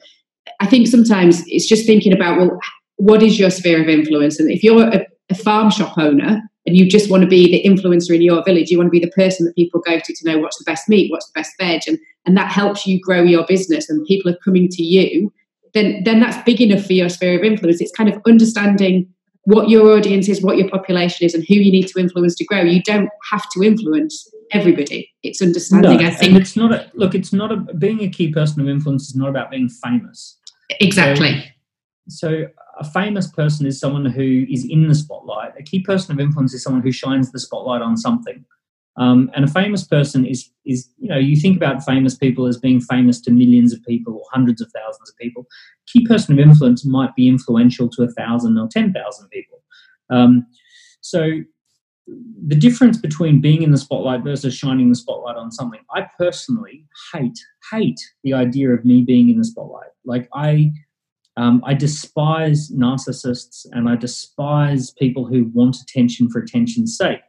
[0.59, 2.59] I think sometimes it's just thinking about, well,
[2.97, 4.39] what is your sphere of influence?
[4.39, 7.63] And if you're a, a farm shop owner, and you just want to be the
[7.63, 10.25] influencer in your village, you want to be the person that people go to to
[10.25, 13.23] know what's the best meat, what's the best veg, and, and that helps you grow
[13.23, 15.31] your business and people are coming to you,
[15.73, 17.79] then then that's big enough for your sphere of influence.
[17.79, 19.07] It's kind of understanding
[19.47, 22.43] what your audience is, what your population is, and who you need to influence to
[22.43, 22.63] grow.
[22.63, 25.09] You don't have to influence everybody.
[25.23, 25.99] It's understanding.
[25.99, 27.15] No, I think it's not a look.
[27.15, 30.37] It's not a being a key person of influence is not about being famous.
[30.81, 31.45] Exactly.
[32.09, 35.53] So, so a famous person is someone who is in the spotlight.
[35.57, 38.43] A key person of influence is someone who shines the spotlight on something.
[38.97, 42.57] Um, and a famous person is is you know you think about famous people as
[42.57, 45.45] being famous to millions of people or hundreds of thousands of people.
[45.87, 49.59] Key person of influence might be influential to a thousand or ten thousand people.
[50.09, 50.47] Um,
[51.01, 51.41] so
[52.47, 56.85] the difference between being in the spotlight versus shining the spotlight on something, I personally
[57.13, 57.37] hate
[57.71, 59.89] hate the idea of me being in the spotlight.
[60.05, 60.71] Like I
[61.35, 67.19] um, I despise narcissists and I despise people who want attention for attention's sake.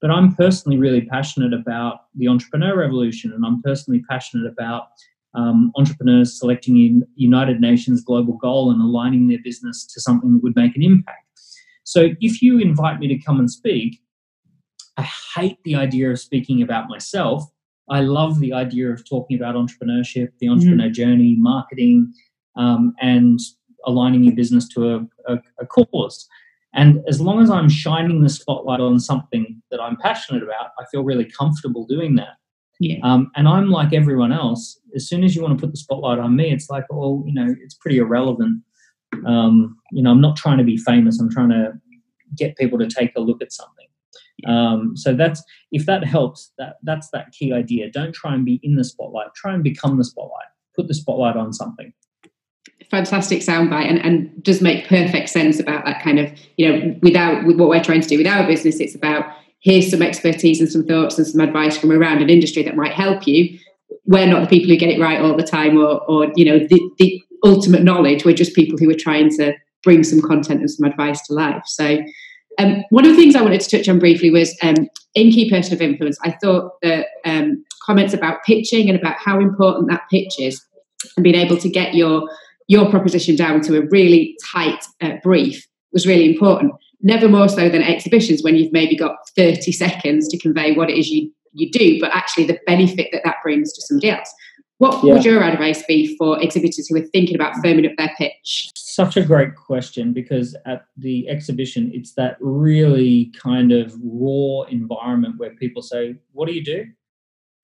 [0.00, 4.88] But I'm personally really passionate about the entrepreneur revolution, and I'm personally passionate about
[5.34, 10.42] um, entrepreneurs selecting a United Nations global goal and aligning their business to something that
[10.42, 11.24] would make an impact.
[11.84, 14.00] So if you invite me to come and speak,
[14.96, 17.44] I hate the idea of speaking about myself.
[17.88, 20.92] I love the idea of talking about entrepreneurship, the entrepreneur mm-hmm.
[20.92, 22.12] journey, marketing,
[22.56, 23.38] um, and
[23.86, 26.28] aligning your business to a, a, a cause.
[26.74, 30.84] And as long as I'm shining the spotlight on something that I'm passionate about, I
[30.90, 32.36] feel really comfortable doing that.
[32.80, 32.98] Yeah.
[33.02, 34.78] Um, and I'm like everyone else.
[34.94, 37.34] As soon as you want to put the spotlight on me, it's like, oh, you
[37.34, 38.62] know, it's pretty irrelevant.
[39.26, 41.18] Um, you know, I'm not trying to be famous.
[41.18, 41.72] I'm trying to
[42.36, 43.86] get people to take a look at something.
[44.46, 46.52] Um, so that's if that helps.
[46.58, 47.90] That that's that key idea.
[47.90, 49.34] Don't try and be in the spotlight.
[49.34, 50.46] Try and become the spotlight.
[50.76, 51.92] Put the spotlight on something
[52.90, 57.44] fantastic soundbite and, and does make perfect sense about that kind of you know without
[57.44, 59.26] with what we're trying to do with our business it's about
[59.60, 62.92] here's some expertise and some thoughts and some advice from around an industry that might
[62.92, 63.58] help you
[64.06, 66.58] we're not the people who get it right all the time or, or you know
[66.58, 70.70] the, the ultimate knowledge we're just people who are trying to bring some content and
[70.70, 71.98] some advice to life so
[72.58, 75.48] um, one of the things I wanted to touch on briefly was um, in key
[75.48, 76.18] person of influence.
[76.24, 80.60] I thought that um, comments about pitching and about how important that pitch is,
[81.16, 82.28] and being able to get your
[82.68, 86.72] your proposition down to a really tight uh, brief was really important.
[87.00, 90.98] Never more so than exhibitions when you've maybe got 30 seconds to convey what it
[90.98, 94.32] is you, you do, but actually the benefit that that brings to somebody else.
[94.78, 95.14] What yeah.
[95.14, 98.70] would your advice be for exhibitors who are thinking about firming up their pitch?
[98.76, 105.34] Such a great question because at the exhibition, it's that really kind of raw environment
[105.38, 106.86] where people say, What do you do?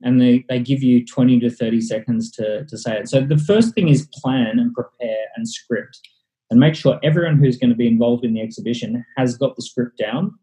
[0.02, 3.08] And they, they give you 20 to 30 seconds to, to say it.
[3.08, 6.00] So the first thing is plan and prepare and script.
[6.50, 9.62] and make sure everyone who's going to be involved in the exhibition has got the
[9.62, 10.34] script down.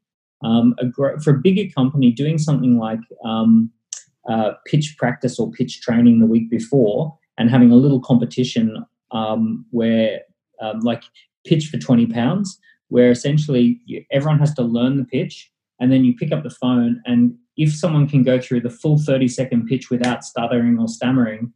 [0.44, 3.72] Um, a for a bigger company, doing something like um,
[4.28, 9.66] uh, pitch practice or pitch training the week before and having a little competition um,
[9.72, 10.22] where,
[10.62, 11.04] um, like,
[11.46, 12.60] pitch for 20 pounds,
[12.90, 16.50] where essentially you, everyone has to learn the pitch and then you pick up the
[16.50, 20.88] phone and if someone can go through the full 30 second pitch without stuttering or
[20.88, 21.54] stammering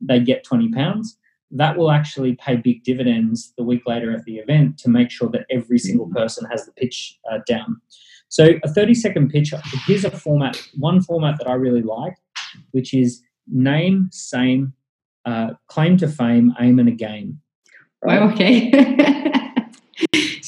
[0.00, 1.18] they get 20 pounds
[1.50, 5.28] that will actually pay big dividends the week later at the event to make sure
[5.28, 6.16] that every single mm-hmm.
[6.16, 7.80] person has the pitch uh, down
[8.28, 9.52] so a 30 second pitch
[9.86, 12.16] here's a format one format that i really like
[12.72, 14.72] which is name same
[15.26, 17.40] uh, claim to fame aim and a game
[18.02, 18.22] right?
[18.22, 18.70] okay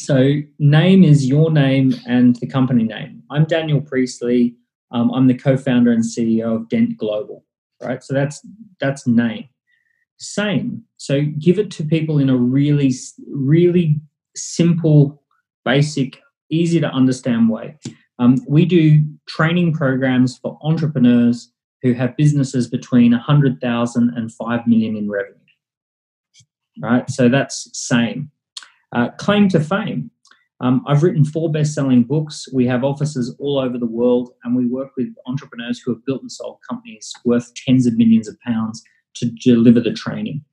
[0.07, 3.25] So, name is your name and the company name.
[3.29, 4.55] I'm Daniel Priestley.
[4.91, 7.45] Um, I'm the co-founder and CEO of Dent Global.
[7.83, 8.03] Right.
[8.03, 8.47] So that's
[8.81, 9.49] that's name.
[10.19, 10.83] Same.
[10.97, 12.95] So give it to people in a really,
[13.31, 14.01] really
[14.35, 15.23] simple,
[15.65, 16.19] basic,
[16.51, 17.79] easy to understand way.
[18.19, 24.97] Um, we do training programs for entrepreneurs who have businesses between 100,000 and 5 million
[24.97, 25.37] in revenue.
[26.81, 27.09] Right.
[27.11, 28.31] So that's same.
[28.95, 30.11] Uh, claim to fame.
[30.61, 32.47] Um, I've written four best selling books.
[32.53, 36.23] We have offices all over the world, and we work with entrepreneurs who have built
[36.23, 38.83] and sold companies worth tens of millions of pounds
[39.17, 40.45] to deliver the training.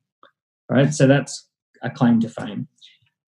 [0.68, 0.92] Right?
[0.92, 1.48] So that's
[1.82, 2.68] a claim to fame.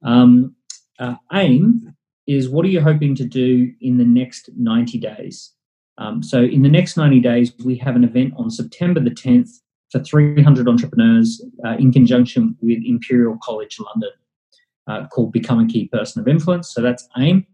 [0.02, 0.54] Um,
[0.98, 1.94] uh, aim
[2.26, 5.52] is what are you hoping to do in the next 90 days?
[5.98, 9.48] Um, so, in the next 90 days, we have an event on September the 10th
[9.90, 14.10] for 300 entrepreneurs uh, in conjunction with Imperial College London
[14.86, 16.72] uh, called Become a Key Person of Influence.
[16.72, 17.46] So that's AIM.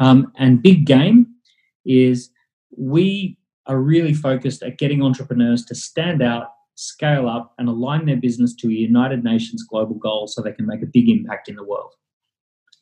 [0.00, 1.26] Um, and Big Game
[1.84, 2.30] is
[2.76, 8.16] we are really focused at getting entrepreneurs to stand out, scale up, and align their
[8.16, 11.56] business to a United Nations global goal so they can make a big impact in
[11.56, 11.92] the world.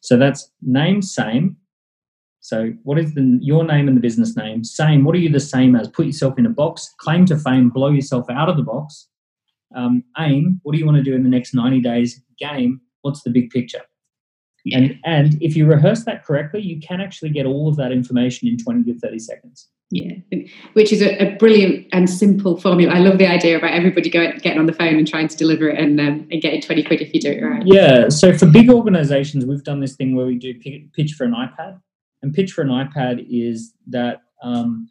[0.00, 1.56] So that's name same.
[2.40, 4.64] So what is the your name and the business name?
[4.64, 5.04] Same.
[5.04, 5.88] What are you the same as?
[5.88, 6.94] Put yourself in a box.
[6.98, 7.68] Claim to fame.
[7.68, 9.08] Blow yourself out of the box.
[9.76, 10.60] Um, aim.
[10.62, 12.22] What do you want to do in the next ninety days?
[12.38, 13.82] Game what's the big picture?
[14.64, 14.78] Yeah.
[14.78, 18.46] and and if you rehearse that correctly you can actually get all of that information
[18.46, 19.68] in 20 to 30 seconds.
[19.90, 20.16] Yeah
[20.74, 22.92] which is a, a brilliant and simple formula.
[22.92, 25.68] I love the idea about everybody going getting on the phone and trying to deliver
[25.68, 27.62] it and um, and getting 20 quid if you do it right.
[27.64, 30.54] Yeah so for big organizations we've done this thing where we do
[30.94, 31.80] pitch for an ipad.
[32.22, 34.90] And pitch for an ipad is that um,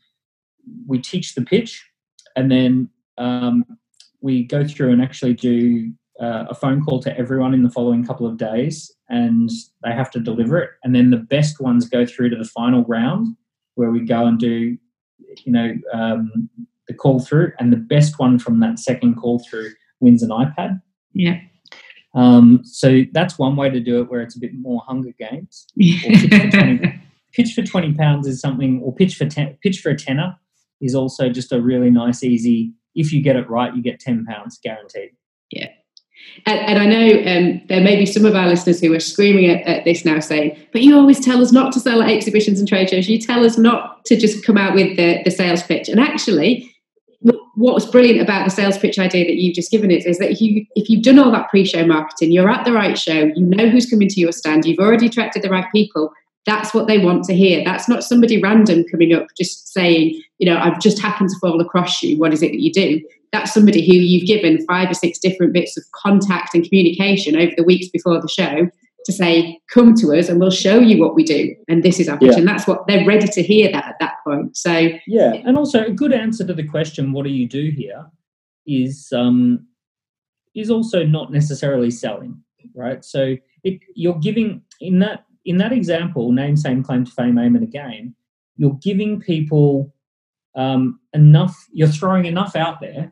[0.88, 1.88] we teach the pitch
[2.36, 3.66] and then um,
[4.22, 5.92] we go through and actually do
[6.22, 9.50] uh, a phone call to everyone in the following couple of days and
[9.84, 10.70] they have to deliver it.
[10.84, 13.36] And then the best ones go through to the final round
[13.76, 14.78] where we go and do,
[15.46, 16.50] you know, um,
[16.88, 17.54] the call through.
[17.60, 20.82] And the best one from that second call through wins an iPad.
[21.14, 21.40] Yeah.
[22.16, 25.68] Um, so that's one way to do it where it's a bit more Hunger Games.
[25.78, 27.02] pitch, for 20,
[27.34, 30.36] pitch, for 20, pounds is something, or pitch for ten, pitch for a tenner
[30.82, 32.74] is also just a really nice, easy.
[32.96, 35.12] If you get it right, you get ten pounds guaranteed.
[35.52, 35.70] Yeah,
[36.46, 39.50] and, and I know um, there may be some of our listeners who are screaming
[39.50, 42.60] at, at, this now saying, but you always tell us not to sell at exhibitions
[42.60, 43.10] and trade shows.
[43.10, 45.90] You tell us not to just come out with the, the sales pitch.
[45.90, 46.74] And actually,
[47.22, 50.32] what was brilliant about the sales pitch idea that you've just given it is that
[50.32, 53.46] if, you, if you've done all that pre-show marketing, you're at the right show, you
[53.46, 56.14] know who's coming to your stand, you've already attracted the right people,
[56.46, 57.64] that's what they want to hear.
[57.64, 61.62] That's not somebody random coming up just saying, you know, I've just happened to fall
[61.62, 62.18] across you.
[62.18, 63.02] What is it that you do?
[63.32, 67.52] that's somebody who you've given five or six different bits of contact and communication over
[67.56, 68.70] the weeks before the show
[69.06, 71.56] to say, come to us and we'll show you what we do.
[71.68, 72.32] And this is our pitch.
[72.32, 72.40] Yeah.
[72.40, 74.58] And that's what they're ready to hear that at that point.
[74.58, 75.34] So, yeah.
[75.46, 78.06] And also, a good answer to the question, what do you do here,
[78.68, 79.66] is, um,
[80.56, 82.42] is also not necessarily selling,
[82.76, 83.04] right?
[83.06, 87.56] So, it, you're giving, in that, in that example, name, same, claim to fame, aim,
[87.56, 88.14] and a game,
[88.56, 89.92] you're giving people
[90.56, 93.12] um, enough, you're throwing enough out there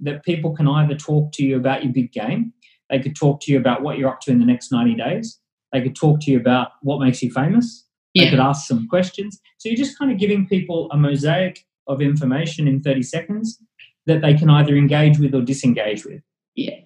[0.00, 2.54] that people can either talk to you about your big game,
[2.88, 5.38] they could talk to you about what you're up to in the next 90 days,
[5.74, 8.24] they could talk to you about what makes you famous, yeah.
[8.24, 9.38] they could ask some questions.
[9.58, 13.62] So you're just kind of giving people a mosaic of information in 30 seconds
[14.06, 16.22] that they can either engage with or disengage with.
[16.54, 16.76] Yeah.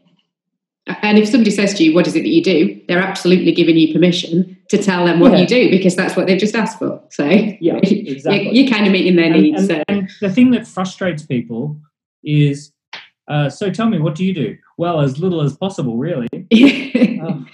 [1.02, 2.80] And if somebody says to you, What is it that you do?
[2.88, 5.38] they're absolutely giving you permission to tell them what yeah.
[5.38, 7.02] you do because that's what they've just asked for.
[7.10, 8.44] So, yeah, exactly.
[8.44, 9.68] you're, you're kind of meeting their needs.
[9.68, 10.20] And, and, so.
[10.22, 11.80] and the thing that frustrates people
[12.22, 12.72] is
[13.28, 14.56] uh, so tell me, what do you do?
[14.78, 16.28] Well, as little as possible, really.
[17.20, 17.48] um,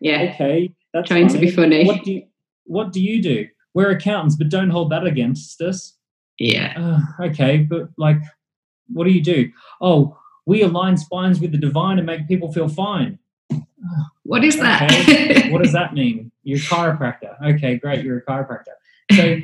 [0.00, 0.32] yeah.
[0.34, 0.72] Okay.
[0.94, 1.40] That's trying funny.
[1.40, 1.84] to be funny.
[1.86, 2.22] What do you,
[2.64, 3.46] What do you do?
[3.74, 5.94] We're accountants, but don't hold that against us.
[6.38, 6.72] Yeah.
[7.20, 8.18] Uh, okay, but like,
[8.88, 9.50] what do you do?
[9.80, 10.16] Oh,
[10.46, 13.18] we align spines with the divine and make people feel fine.
[14.28, 14.82] What is that?
[14.92, 15.50] Okay.
[15.52, 16.30] what does that mean?
[16.42, 17.34] You're a chiropractor.
[17.54, 18.04] Okay, great.
[18.04, 18.74] You're a chiropractor.
[19.12, 19.38] So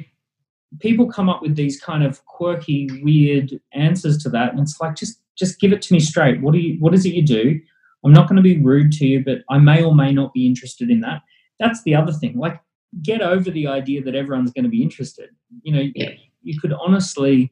[0.78, 4.94] people come up with these kind of quirky, weird answers to that, and it's like
[4.94, 6.42] just just give it to me straight.
[6.42, 6.78] What do you?
[6.80, 7.58] What is it you do?
[8.04, 10.46] I'm not going to be rude to you, but I may or may not be
[10.46, 11.22] interested in that.
[11.58, 12.36] That's the other thing.
[12.38, 12.60] Like,
[13.02, 15.30] get over the idea that everyone's going to be interested.
[15.62, 16.10] You know, Yeah.
[16.42, 17.50] you could honestly.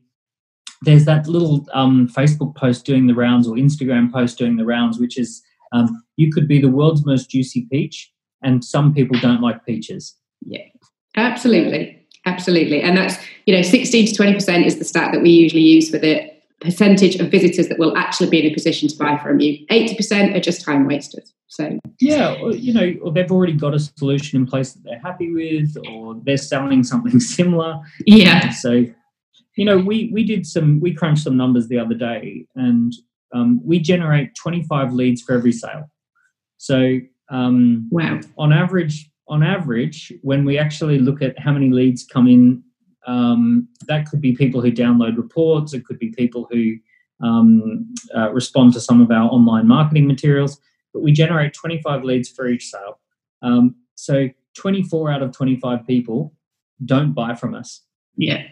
[0.84, 4.98] There's that little um, Facebook post doing the rounds or Instagram post doing the rounds,
[4.98, 5.40] which is
[5.72, 8.10] um, you could be the world's most juicy peach,
[8.42, 10.14] and some people don't like peaches.
[10.44, 10.64] Yeah,
[11.16, 13.16] absolutely, absolutely, and that's
[13.46, 16.30] you know, sixteen to twenty percent is the stat that we usually use for the
[16.60, 19.64] percentage of visitors that will actually be in a position to buy from you.
[19.70, 21.32] Eighty percent are just time wasters.
[21.48, 25.00] So Yeah, or, you know, or they've already got a solution in place that they're
[25.00, 27.78] happy with, or they're selling something similar.
[28.06, 28.86] yeah, So,
[29.56, 32.94] you know, we we did some we crunched some numbers the other day, and
[33.32, 35.90] um, we generate 25 leads for every sale.
[36.58, 36.98] So,
[37.30, 42.28] um, wow, on average, on average, when we actually look at how many leads come
[42.28, 42.62] in,
[43.06, 45.72] um, that could be people who download reports.
[45.72, 46.74] It could be people who
[47.22, 50.60] um, uh, respond to some of our online marketing materials.
[50.92, 53.00] But we generate 25 leads for each sale.
[53.40, 56.34] Um, so 24 out of 25 people
[56.84, 57.82] don't buy from us,
[58.16, 58.42] yeah,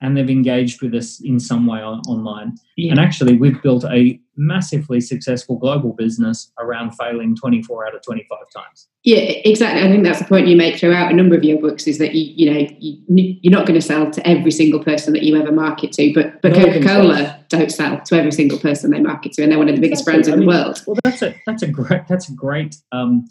[0.00, 2.54] and they've engaged with us in some way on, online.
[2.76, 2.92] yeah.
[2.92, 8.38] And actually, we've built a massively successful global business around failing 24 out of 25
[8.54, 8.86] times.
[9.02, 9.82] Yeah, exactly.
[9.82, 12.14] I think that's the point you make throughout a number of your books is that
[12.14, 13.02] you, you know, you,
[13.42, 16.40] you're not going to sell to every single person that you ever market to, but
[16.42, 19.68] but Coca Cola don't sell to every single person they market to, and they're one
[19.68, 20.44] of the biggest brands Exactly.
[20.44, 20.82] in the I mean, world.
[20.86, 23.26] Well, that's a that's a great that's a great um,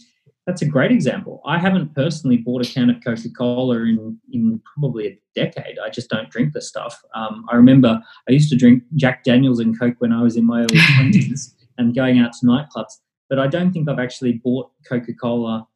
[0.48, 1.41] that's a great example.
[1.45, 5.78] I haven't personally bought a can of Coca Cola in in probably a decade.
[5.78, 7.00] I just don't drink the stuff.
[7.14, 10.45] Um, I remember I used to drink Jack Daniels and Coke when I was in
[10.45, 12.93] my early twenties and going out to nightclubs.
[13.30, 15.68] But I don't think I've actually bought Coca Cola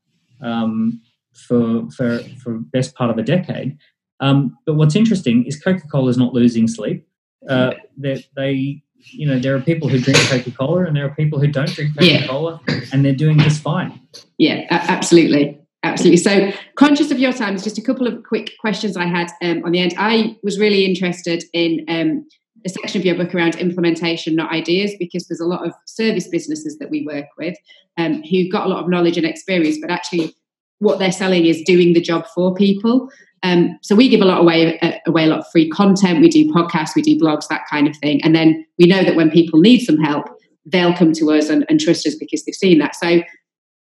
[0.41, 1.01] um,
[1.34, 3.78] for for for best part of a decade.
[4.22, 7.05] Um, but what's interesting is Coca Cola is not losing sleep.
[7.49, 11.15] Uh, they, they you know, there are people who drink Coca Cola and there are
[11.15, 13.99] people who don't drink Coca Cola and they're doing just fine.
[14.37, 15.57] Yeah, absolutely.
[15.83, 16.17] Absolutely.
[16.17, 19.71] So, conscious of your time, just a couple of quick questions I had um, on
[19.71, 19.95] the end.
[19.97, 22.27] I was really interested in um,
[22.63, 26.27] a section of your book around implementation, not ideas, because there's a lot of service
[26.27, 27.57] businesses that we work with
[27.97, 30.35] um, who've got a lot of knowledge and experience, but actually
[30.79, 33.09] what they're selling is doing the job for people.
[33.43, 36.21] Um, so we give a lot away, uh, away a lot of free content.
[36.21, 38.23] We do podcasts, we do blogs, that kind of thing.
[38.23, 40.27] And then we know that when people need some help,
[40.65, 42.95] they'll come to us and, and trust us because they've seen that.
[42.95, 43.21] So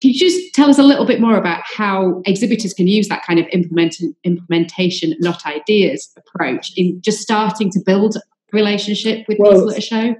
[0.01, 3.23] can you just tell us a little bit more about how exhibitors can use that
[3.23, 9.37] kind of implement, implementation, not ideas approach in just starting to build a relationship with
[9.39, 10.15] Well, people at a show?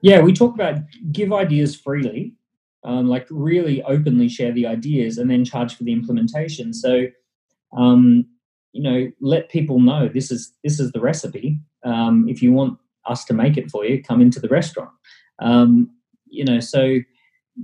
[0.00, 0.76] Yeah, we talk about
[1.10, 2.34] give ideas freely,
[2.84, 6.72] um, like really openly share the ideas and then charge for the implementation.
[6.72, 7.06] So,
[7.76, 8.26] um,
[8.76, 11.58] you know, let people know this is this is the recipe.
[11.82, 14.90] Um, if you want us to make it for you, come into the restaurant.
[15.38, 15.90] Um,
[16.26, 16.98] you know, so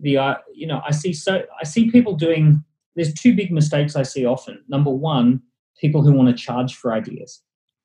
[0.00, 2.64] the uh, you know I see so I see people doing.
[2.96, 4.64] There's two big mistakes I see often.
[4.68, 5.42] Number one,
[5.78, 7.42] people who want to charge for ideas.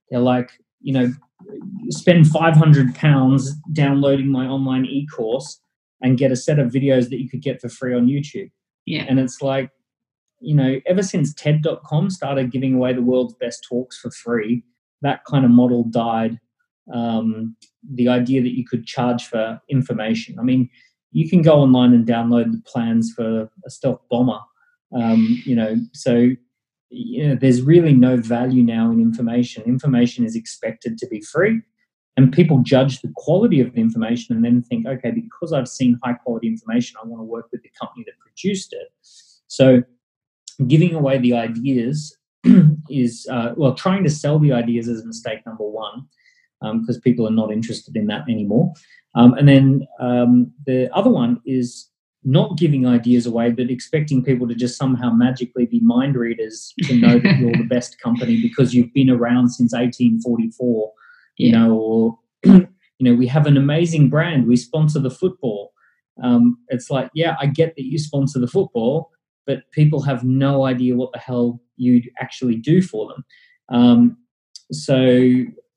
[0.09, 1.11] They're like, you know,
[1.89, 5.59] spend 500 pounds downloading my online e-course
[6.01, 8.51] and get a set of videos that you could get for free on YouTube.
[8.85, 9.05] Yeah.
[9.07, 9.69] And it's like,
[10.39, 14.63] you know, ever since TED.com started giving away the world's best talks for free,
[15.01, 16.39] that kind of model died.
[16.93, 17.55] Um,
[17.93, 20.39] the idea that you could charge for information.
[20.39, 20.69] I mean,
[21.11, 24.39] you can go online and download the plans for a stealth bomber.
[24.95, 26.31] Um, you know, so
[26.89, 29.63] you know, there's really no value now in information.
[29.63, 31.61] Information is expected to be free,
[32.15, 35.99] and people judge the quality of the information and then think, okay, because I've seen
[36.03, 38.87] high quality information, I want to work with the company that produced it.
[39.47, 39.83] So,
[40.65, 42.17] giving away the ideas
[42.89, 46.05] is uh, well, trying to sell the ideas is mistake number one
[46.81, 48.73] because um, people are not interested in that anymore.
[49.15, 51.89] Um, and then um, the other one is
[52.23, 56.95] not giving ideas away, but expecting people to just somehow magically be mind readers to
[56.95, 60.91] know that you're the best company because you've been around since 1844,
[61.37, 61.57] you Yeah.
[61.57, 62.67] know, or, you
[62.99, 65.71] know, we have an amazing brand, we sponsor the football.
[66.21, 69.11] Um, it's like, yeah, I get that you sponsor the football,
[69.47, 73.25] but people have no idea what the hell you actually do for them.
[73.69, 74.17] Um,
[74.71, 74.97] so,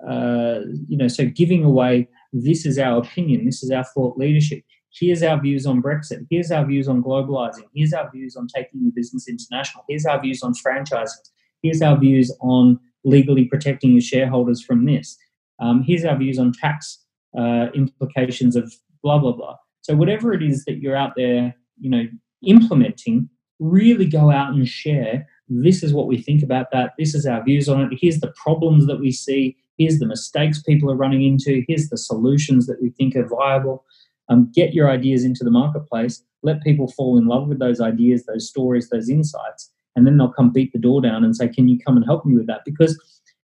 [0.06, 4.62] uh, you know, so giving away this is our opinion, this is our thought leadership.
[4.92, 8.82] Here's our views on Brexit, here's our views on globalizing, here's our views on taking
[8.82, 11.30] your business international, here's our views on franchising,
[11.62, 15.16] here's our views on legally protecting your shareholders from this,
[15.60, 17.04] um, here's our views on tax
[17.38, 19.54] uh, implications of blah, blah, blah.
[19.82, 22.04] So, whatever it is that you're out there, you know,
[22.44, 23.28] implementing,
[23.60, 25.28] really go out and share.
[25.48, 26.94] This is what we think about that.
[26.98, 27.98] This is our views on it.
[28.00, 29.56] Here's the problems that we see.
[29.78, 31.64] Here's the mistakes people are running into.
[31.68, 33.84] Here's the solutions that we think are viable.
[34.28, 36.22] Um, get your ideas into the marketplace.
[36.42, 40.32] Let people fall in love with those ideas, those stories, those insights, and then they'll
[40.32, 42.60] come beat the door down and say, "Can you come and help me with that?"
[42.64, 42.98] Because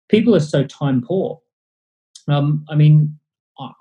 [0.09, 1.39] people are so time poor.
[2.27, 3.17] Um, I mean,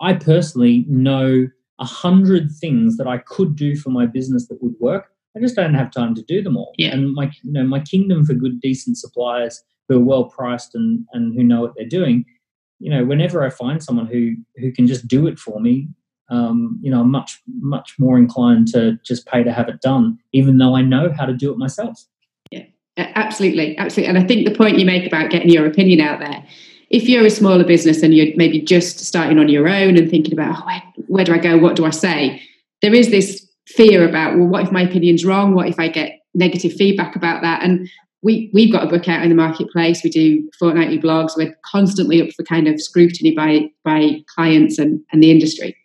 [0.01, 1.49] I personally know
[1.79, 5.12] a hundred things that I could do for my business that would work.
[5.37, 6.75] I just don't have time to do them all.
[6.77, 6.93] Yeah.
[6.93, 11.05] And my, you know, my kingdom for good, decent suppliers who are well priced and
[11.13, 12.25] and who know what they're doing.
[12.79, 15.89] You know, whenever I find someone who who can just do it for me,
[16.31, 20.19] um, you know, I'm much much more inclined to just pay to have it done,
[20.33, 22.05] even though I know how to do it myself.
[22.51, 22.65] Yeah,
[22.97, 24.15] absolutely, absolutely.
[24.15, 26.45] And I think the point you make about getting your opinion out there
[26.93, 30.35] if you're a smaller business and you're maybe just starting on your own and thinking
[30.35, 32.41] about oh, where, where do I go, what do I say,
[32.83, 35.55] there is this fear about well, what if my opinion's wrong?
[35.55, 37.63] What if I get negative feedback about that?
[37.63, 37.89] And
[38.23, 40.03] we we've got a book out in the marketplace.
[40.03, 41.37] We do fortnightly blogs.
[41.37, 45.77] We're constantly up for kind of scrutiny by by clients and, and the industry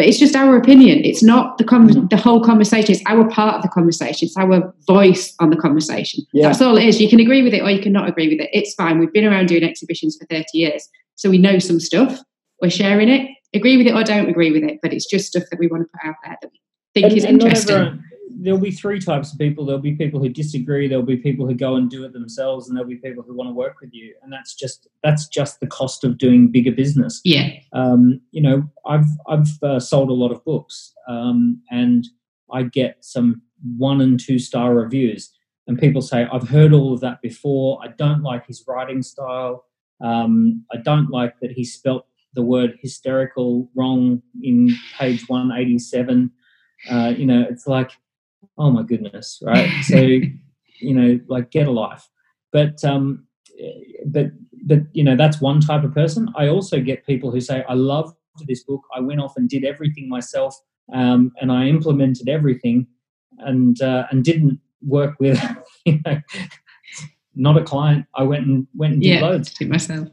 [0.00, 1.04] but it's just our opinion.
[1.04, 2.06] It's not the com- mm-hmm.
[2.06, 2.94] the whole conversation.
[2.94, 4.28] It's our part of the conversation.
[4.28, 6.24] It's our voice on the conversation.
[6.32, 6.46] Yeah.
[6.46, 7.02] That's all it is.
[7.02, 8.48] You can agree with it or you can not agree with it.
[8.50, 8.98] It's fine.
[8.98, 10.88] We've been around doing exhibitions for 30 years.
[11.16, 12.18] So we know some stuff.
[12.62, 13.28] We're sharing it.
[13.52, 14.78] Agree with it or don't agree with it.
[14.80, 16.58] But it's just stuff that we want to put out there that we
[16.94, 18.04] think and, is and interesting
[18.42, 19.64] there'll be three types of people.
[19.64, 20.88] There'll be people who disagree.
[20.88, 23.48] There'll be people who go and do it themselves, and there'll be people who want
[23.48, 24.14] to work with you.
[24.22, 27.20] And that's just that's just the cost of doing bigger business.
[27.24, 27.50] Yeah.
[27.72, 32.06] Um, you know, I've I've uh, sold a lot of books, um, and
[32.52, 33.42] I get some
[33.76, 35.30] one and two star reviews,
[35.66, 37.80] and people say I've heard all of that before.
[37.82, 39.64] I don't like his writing style.
[40.02, 46.30] Um, I don't like that he spelt the word hysterical wrong in page 187.
[46.88, 47.92] Uh, you know, it's like
[48.58, 49.68] oh my goodness, right?
[49.82, 52.08] so, you know, like get a life.
[52.52, 53.26] But, um,
[54.06, 54.26] but,
[54.64, 56.28] but, you know, that's one type of person.
[56.36, 58.14] I also get people who say, I loved
[58.46, 58.82] this book.
[58.94, 60.56] I went off and did everything myself
[60.92, 62.86] um, and I implemented everything
[63.38, 65.40] and, uh, and didn't work with,
[65.84, 66.20] you know,
[67.34, 68.06] not a client.
[68.14, 70.08] I went and went and did yeah, loads myself.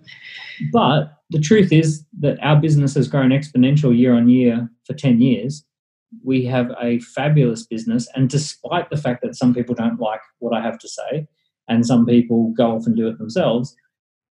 [0.71, 5.19] But the truth is that our business has grown exponential year on year for 10
[5.19, 5.63] years
[6.23, 8.07] we have a fabulous business.
[8.15, 11.27] And despite the fact that some people don't like what I have to say,
[11.67, 13.75] and some people go off and do it themselves,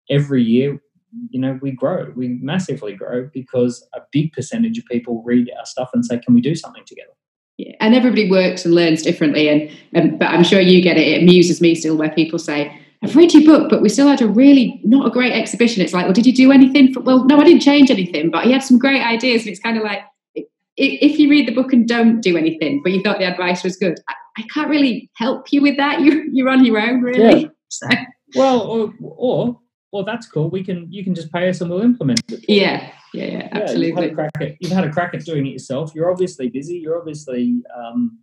[0.10, 0.82] every year,
[1.30, 5.66] you know, we grow, we massively grow because a big percentage of people read our
[5.66, 7.14] stuff and say, "Can we do something together?"
[7.58, 9.48] Yeah, and everybody works and learns differently.
[9.48, 11.08] And, and but I'm sure you get it.
[11.08, 14.22] It amuses me still where people say, I've read your book, but we still had
[14.22, 15.82] a really not a great exhibition.
[15.82, 16.92] It's like, well, did you do anything?
[16.92, 19.44] For, well, no, I didn't change anything, but he had some great ideas.
[19.44, 20.00] And it's kind of like,
[20.78, 23.78] if you read the book and don't do anything, but you thought the advice was
[23.78, 26.02] good, I, I can't really help you with that.
[26.06, 27.42] You you're on your own, really.
[27.42, 27.48] Yeah.
[27.68, 27.90] So.
[28.36, 29.60] Well, or, or
[29.92, 30.50] well, that's cool.
[30.50, 32.46] We can you can just pay us and we'll implement it.
[32.48, 33.88] Yeah, yeah, yeah, absolutely.
[33.88, 35.92] Yeah, you've, had a crack at, you've had a crack at doing it yourself.
[35.94, 36.78] You're obviously busy.
[36.78, 38.20] You're obviously um,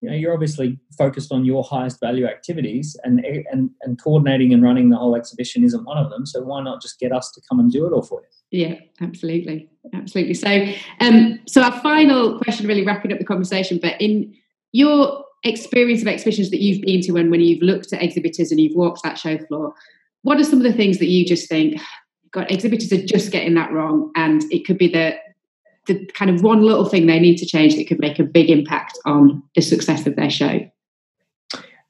[0.00, 4.62] you know you're obviously focused on your highest value activities and and and coordinating and
[4.62, 7.40] running the whole exhibition isn't one of them so why not just get us to
[7.48, 10.66] come and do it all for you yeah absolutely absolutely so
[11.00, 14.34] um so our final question really wrapping up the conversation but in
[14.72, 18.60] your experience of exhibitions that you've been to and when you've looked at exhibitors and
[18.60, 19.74] you've walked that show floor
[20.22, 21.80] what are some of the things that you just think
[22.32, 25.16] god exhibitors are just getting that wrong and it could be the
[25.88, 28.48] the kind of one little thing they need to change that could make a big
[28.48, 30.60] impact on the success of their show?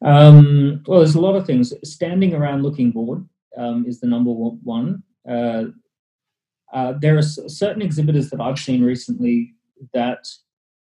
[0.02, 1.74] Um, well, there's a lot of things.
[1.84, 3.28] Standing around looking bored
[3.58, 5.02] um, is the number one.
[5.28, 5.64] Uh,
[6.72, 9.54] uh, there are certain exhibitors that I've seen recently
[9.94, 10.26] that,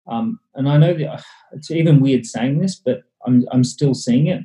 [0.07, 1.21] um, and I know that uh,
[1.53, 4.43] it's even weird saying this, but I'm, I'm still seeing it.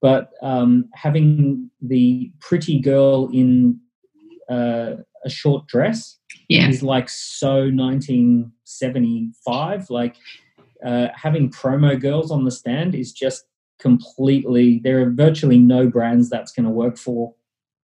[0.00, 3.80] But um, having the pretty girl in
[4.48, 4.94] uh,
[5.24, 6.18] a short dress
[6.48, 6.68] yeah.
[6.68, 9.90] is like so 1975.
[9.90, 10.16] Like
[10.84, 13.44] uh, having promo girls on the stand is just
[13.78, 14.80] completely.
[14.82, 17.34] There are virtually no brands that's going to work for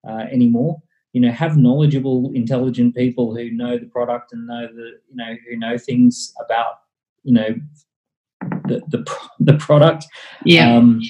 [0.08, 0.80] uh, anymore.
[1.16, 5.34] You know, have knowledgeable, intelligent people who know the product and know the you know
[5.48, 6.74] who know things about
[7.22, 7.54] you know
[8.68, 9.04] the the,
[9.40, 10.04] the product.
[10.44, 10.76] Yeah.
[10.76, 11.00] Um,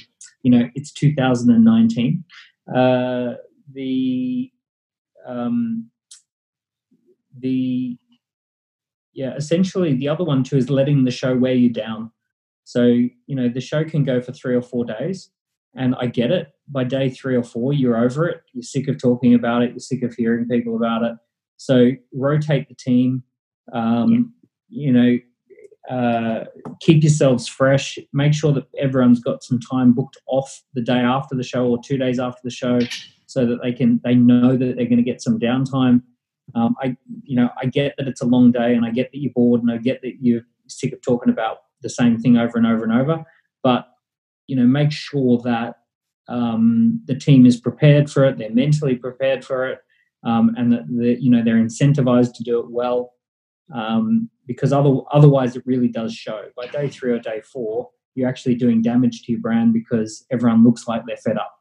[0.42, 2.24] you know, it's 2019.
[2.72, 3.34] Uh,
[3.72, 4.50] the
[5.26, 5.90] um,
[7.38, 7.98] the
[9.12, 12.10] yeah essentially the other one too is letting the show wear you down
[12.64, 15.30] so you know the show can go for three or four days
[15.76, 19.00] and i get it by day three or four you're over it you're sick of
[19.00, 21.14] talking about it you're sick of hearing people about it
[21.56, 23.22] so rotate the team
[23.72, 24.32] um,
[24.68, 25.18] you know
[25.88, 26.44] uh,
[26.80, 27.98] keep yourselves fresh.
[28.12, 31.78] Make sure that everyone's got some time booked off the day after the show or
[31.82, 32.80] two days after the show,
[33.26, 36.02] so that they can they know that they're going to get some downtime.
[36.54, 39.18] Um, I you know I get that it's a long day, and I get that
[39.18, 42.58] you're bored, and I get that you're sick of talking about the same thing over
[42.58, 43.24] and over and over.
[43.62, 43.88] But
[44.46, 45.76] you know, make sure that
[46.28, 49.78] um, the team is prepared for it, they're mentally prepared for it,
[50.24, 53.12] um, and that the, you know they're incentivized to do it well
[53.74, 56.46] um, because other, otherwise it really does show.
[56.56, 60.64] By day three or day four, you're actually doing damage to your brand because everyone
[60.64, 61.52] looks like they're fed up.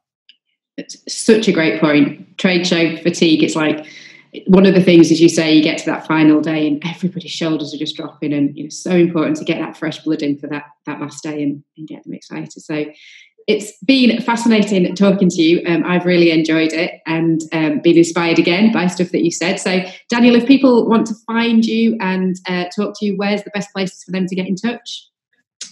[0.78, 2.38] It's such a great point.
[2.38, 3.44] Trade show fatigue.
[3.44, 3.86] It's like
[4.48, 7.32] one of the things, as you say, you get to that final day and everybody's
[7.32, 10.48] shoulders are just dropping, and it's so important to get that fresh blood in for
[10.48, 12.62] that that last day and, and get them excited.
[12.62, 12.86] So
[13.48, 15.62] it's been fascinating talking to you.
[15.68, 19.60] Um, I've really enjoyed it and um, been inspired again by stuff that you said.
[19.60, 23.52] So, Daniel, if people want to find you and uh, talk to you, where's the
[23.52, 25.08] best places for them to get in touch?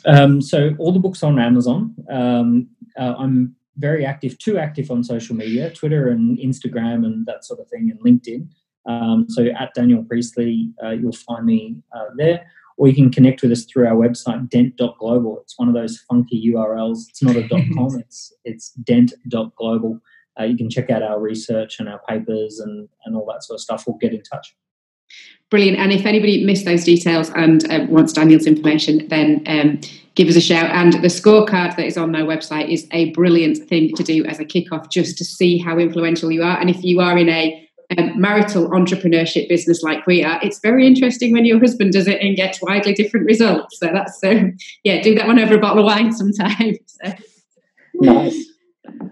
[0.06, 1.96] Um, so, all the books on Amazon.
[2.12, 7.46] Um, uh, I'm very active, too active on social media, Twitter and Instagram and that
[7.46, 8.48] sort of thing, and LinkedIn.
[8.86, 12.46] Um, so, at Daniel Priestley, uh, you'll find me uh, there.
[12.78, 16.44] Or you can connect with us through our website dent.global it's one of those funky
[16.56, 18.00] urls it's not a com.
[18.00, 20.02] It's it's dent.global
[20.40, 23.58] uh, you can check out our research and our papers and and all that sort
[23.58, 23.84] of stuff.
[23.86, 24.56] We'll get in touch.
[25.52, 25.78] Brilliant.
[25.78, 29.80] And if anybody missed those details and uh, wants daniel's information then um,
[30.16, 33.58] give us a shout and the scorecard that is on their website is a brilliant
[33.70, 36.84] thing to do as a kickoff just to see how influential you are and if
[36.84, 37.64] you are in a
[37.98, 42.22] um, marital entrepreneurship business like we are, it's very interesting when your husband does it
[42.22, 43.78] and gets widely different results.
[43.80, 46.78] So that's um, yeah, do that one over a bottle of wine sometime.
[46.88, 47.12] So.
[47.96, 48.46] Nice.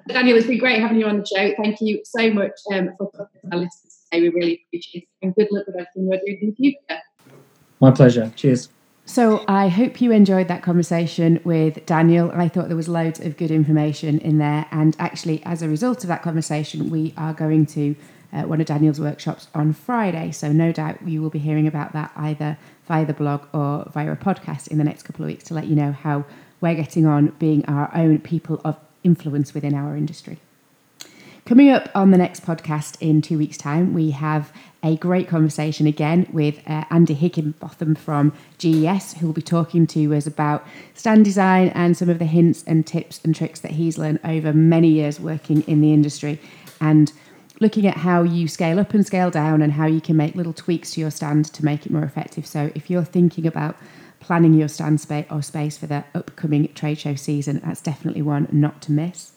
[0.07, 1.53] Daniel, it's been great having you on the show.
[1.61, 4.21] Thank you so much um, for our listeners today.
[4.21, 7.01] We really appreciate it, and good luck with everything you're doing in the future.
[7.79, 8.31] My pleasure.
[8.35, 8.69] Cheers.
[9.11, 12.31] So I hope you enjoyed that conversation with Daniel.
[12.33, 16.05] I thought there was loads of good information in there, and actually, as a result
[16.05, 17.97] of that conversation, we are going to
[18.31, 20.31] uh, one of Daniel's workshops on Friday.
[20.31, 22.57] So, no doubt you will be hearing about that either
[22.87, 25.67] via the blog or via a podcast in the next couple of weeks to let
[25.67, 26.23] you know how
[26.61, 30.39] we're getting on being our own people of influence within our industry.
[31.45, 34.53] Coming up on the next podcast in two weeks' time, we have
[34.83, 40.15] a great conversation again with uh, Andy Higginbotham from GES, who will be talking to
[40.15, 40.65] us about
[40.95, 44.53] stand design and some of the hints and tips and tricks that he's learned over
[44.53, 46.39] many years working in the industry.
[46.79, 47.11] And
[47.59, 50.53] looking at how you scale up and scale down and how you can make little
[50.53, 52.47] tweaks to your stand to make it more effective.
[52.47, 53.77] So if you're thinking about
[54.19, 58.47] planning your stand space or space for the upcoming trade show season, that's definitely one
[58.51, 59.30] not to miss.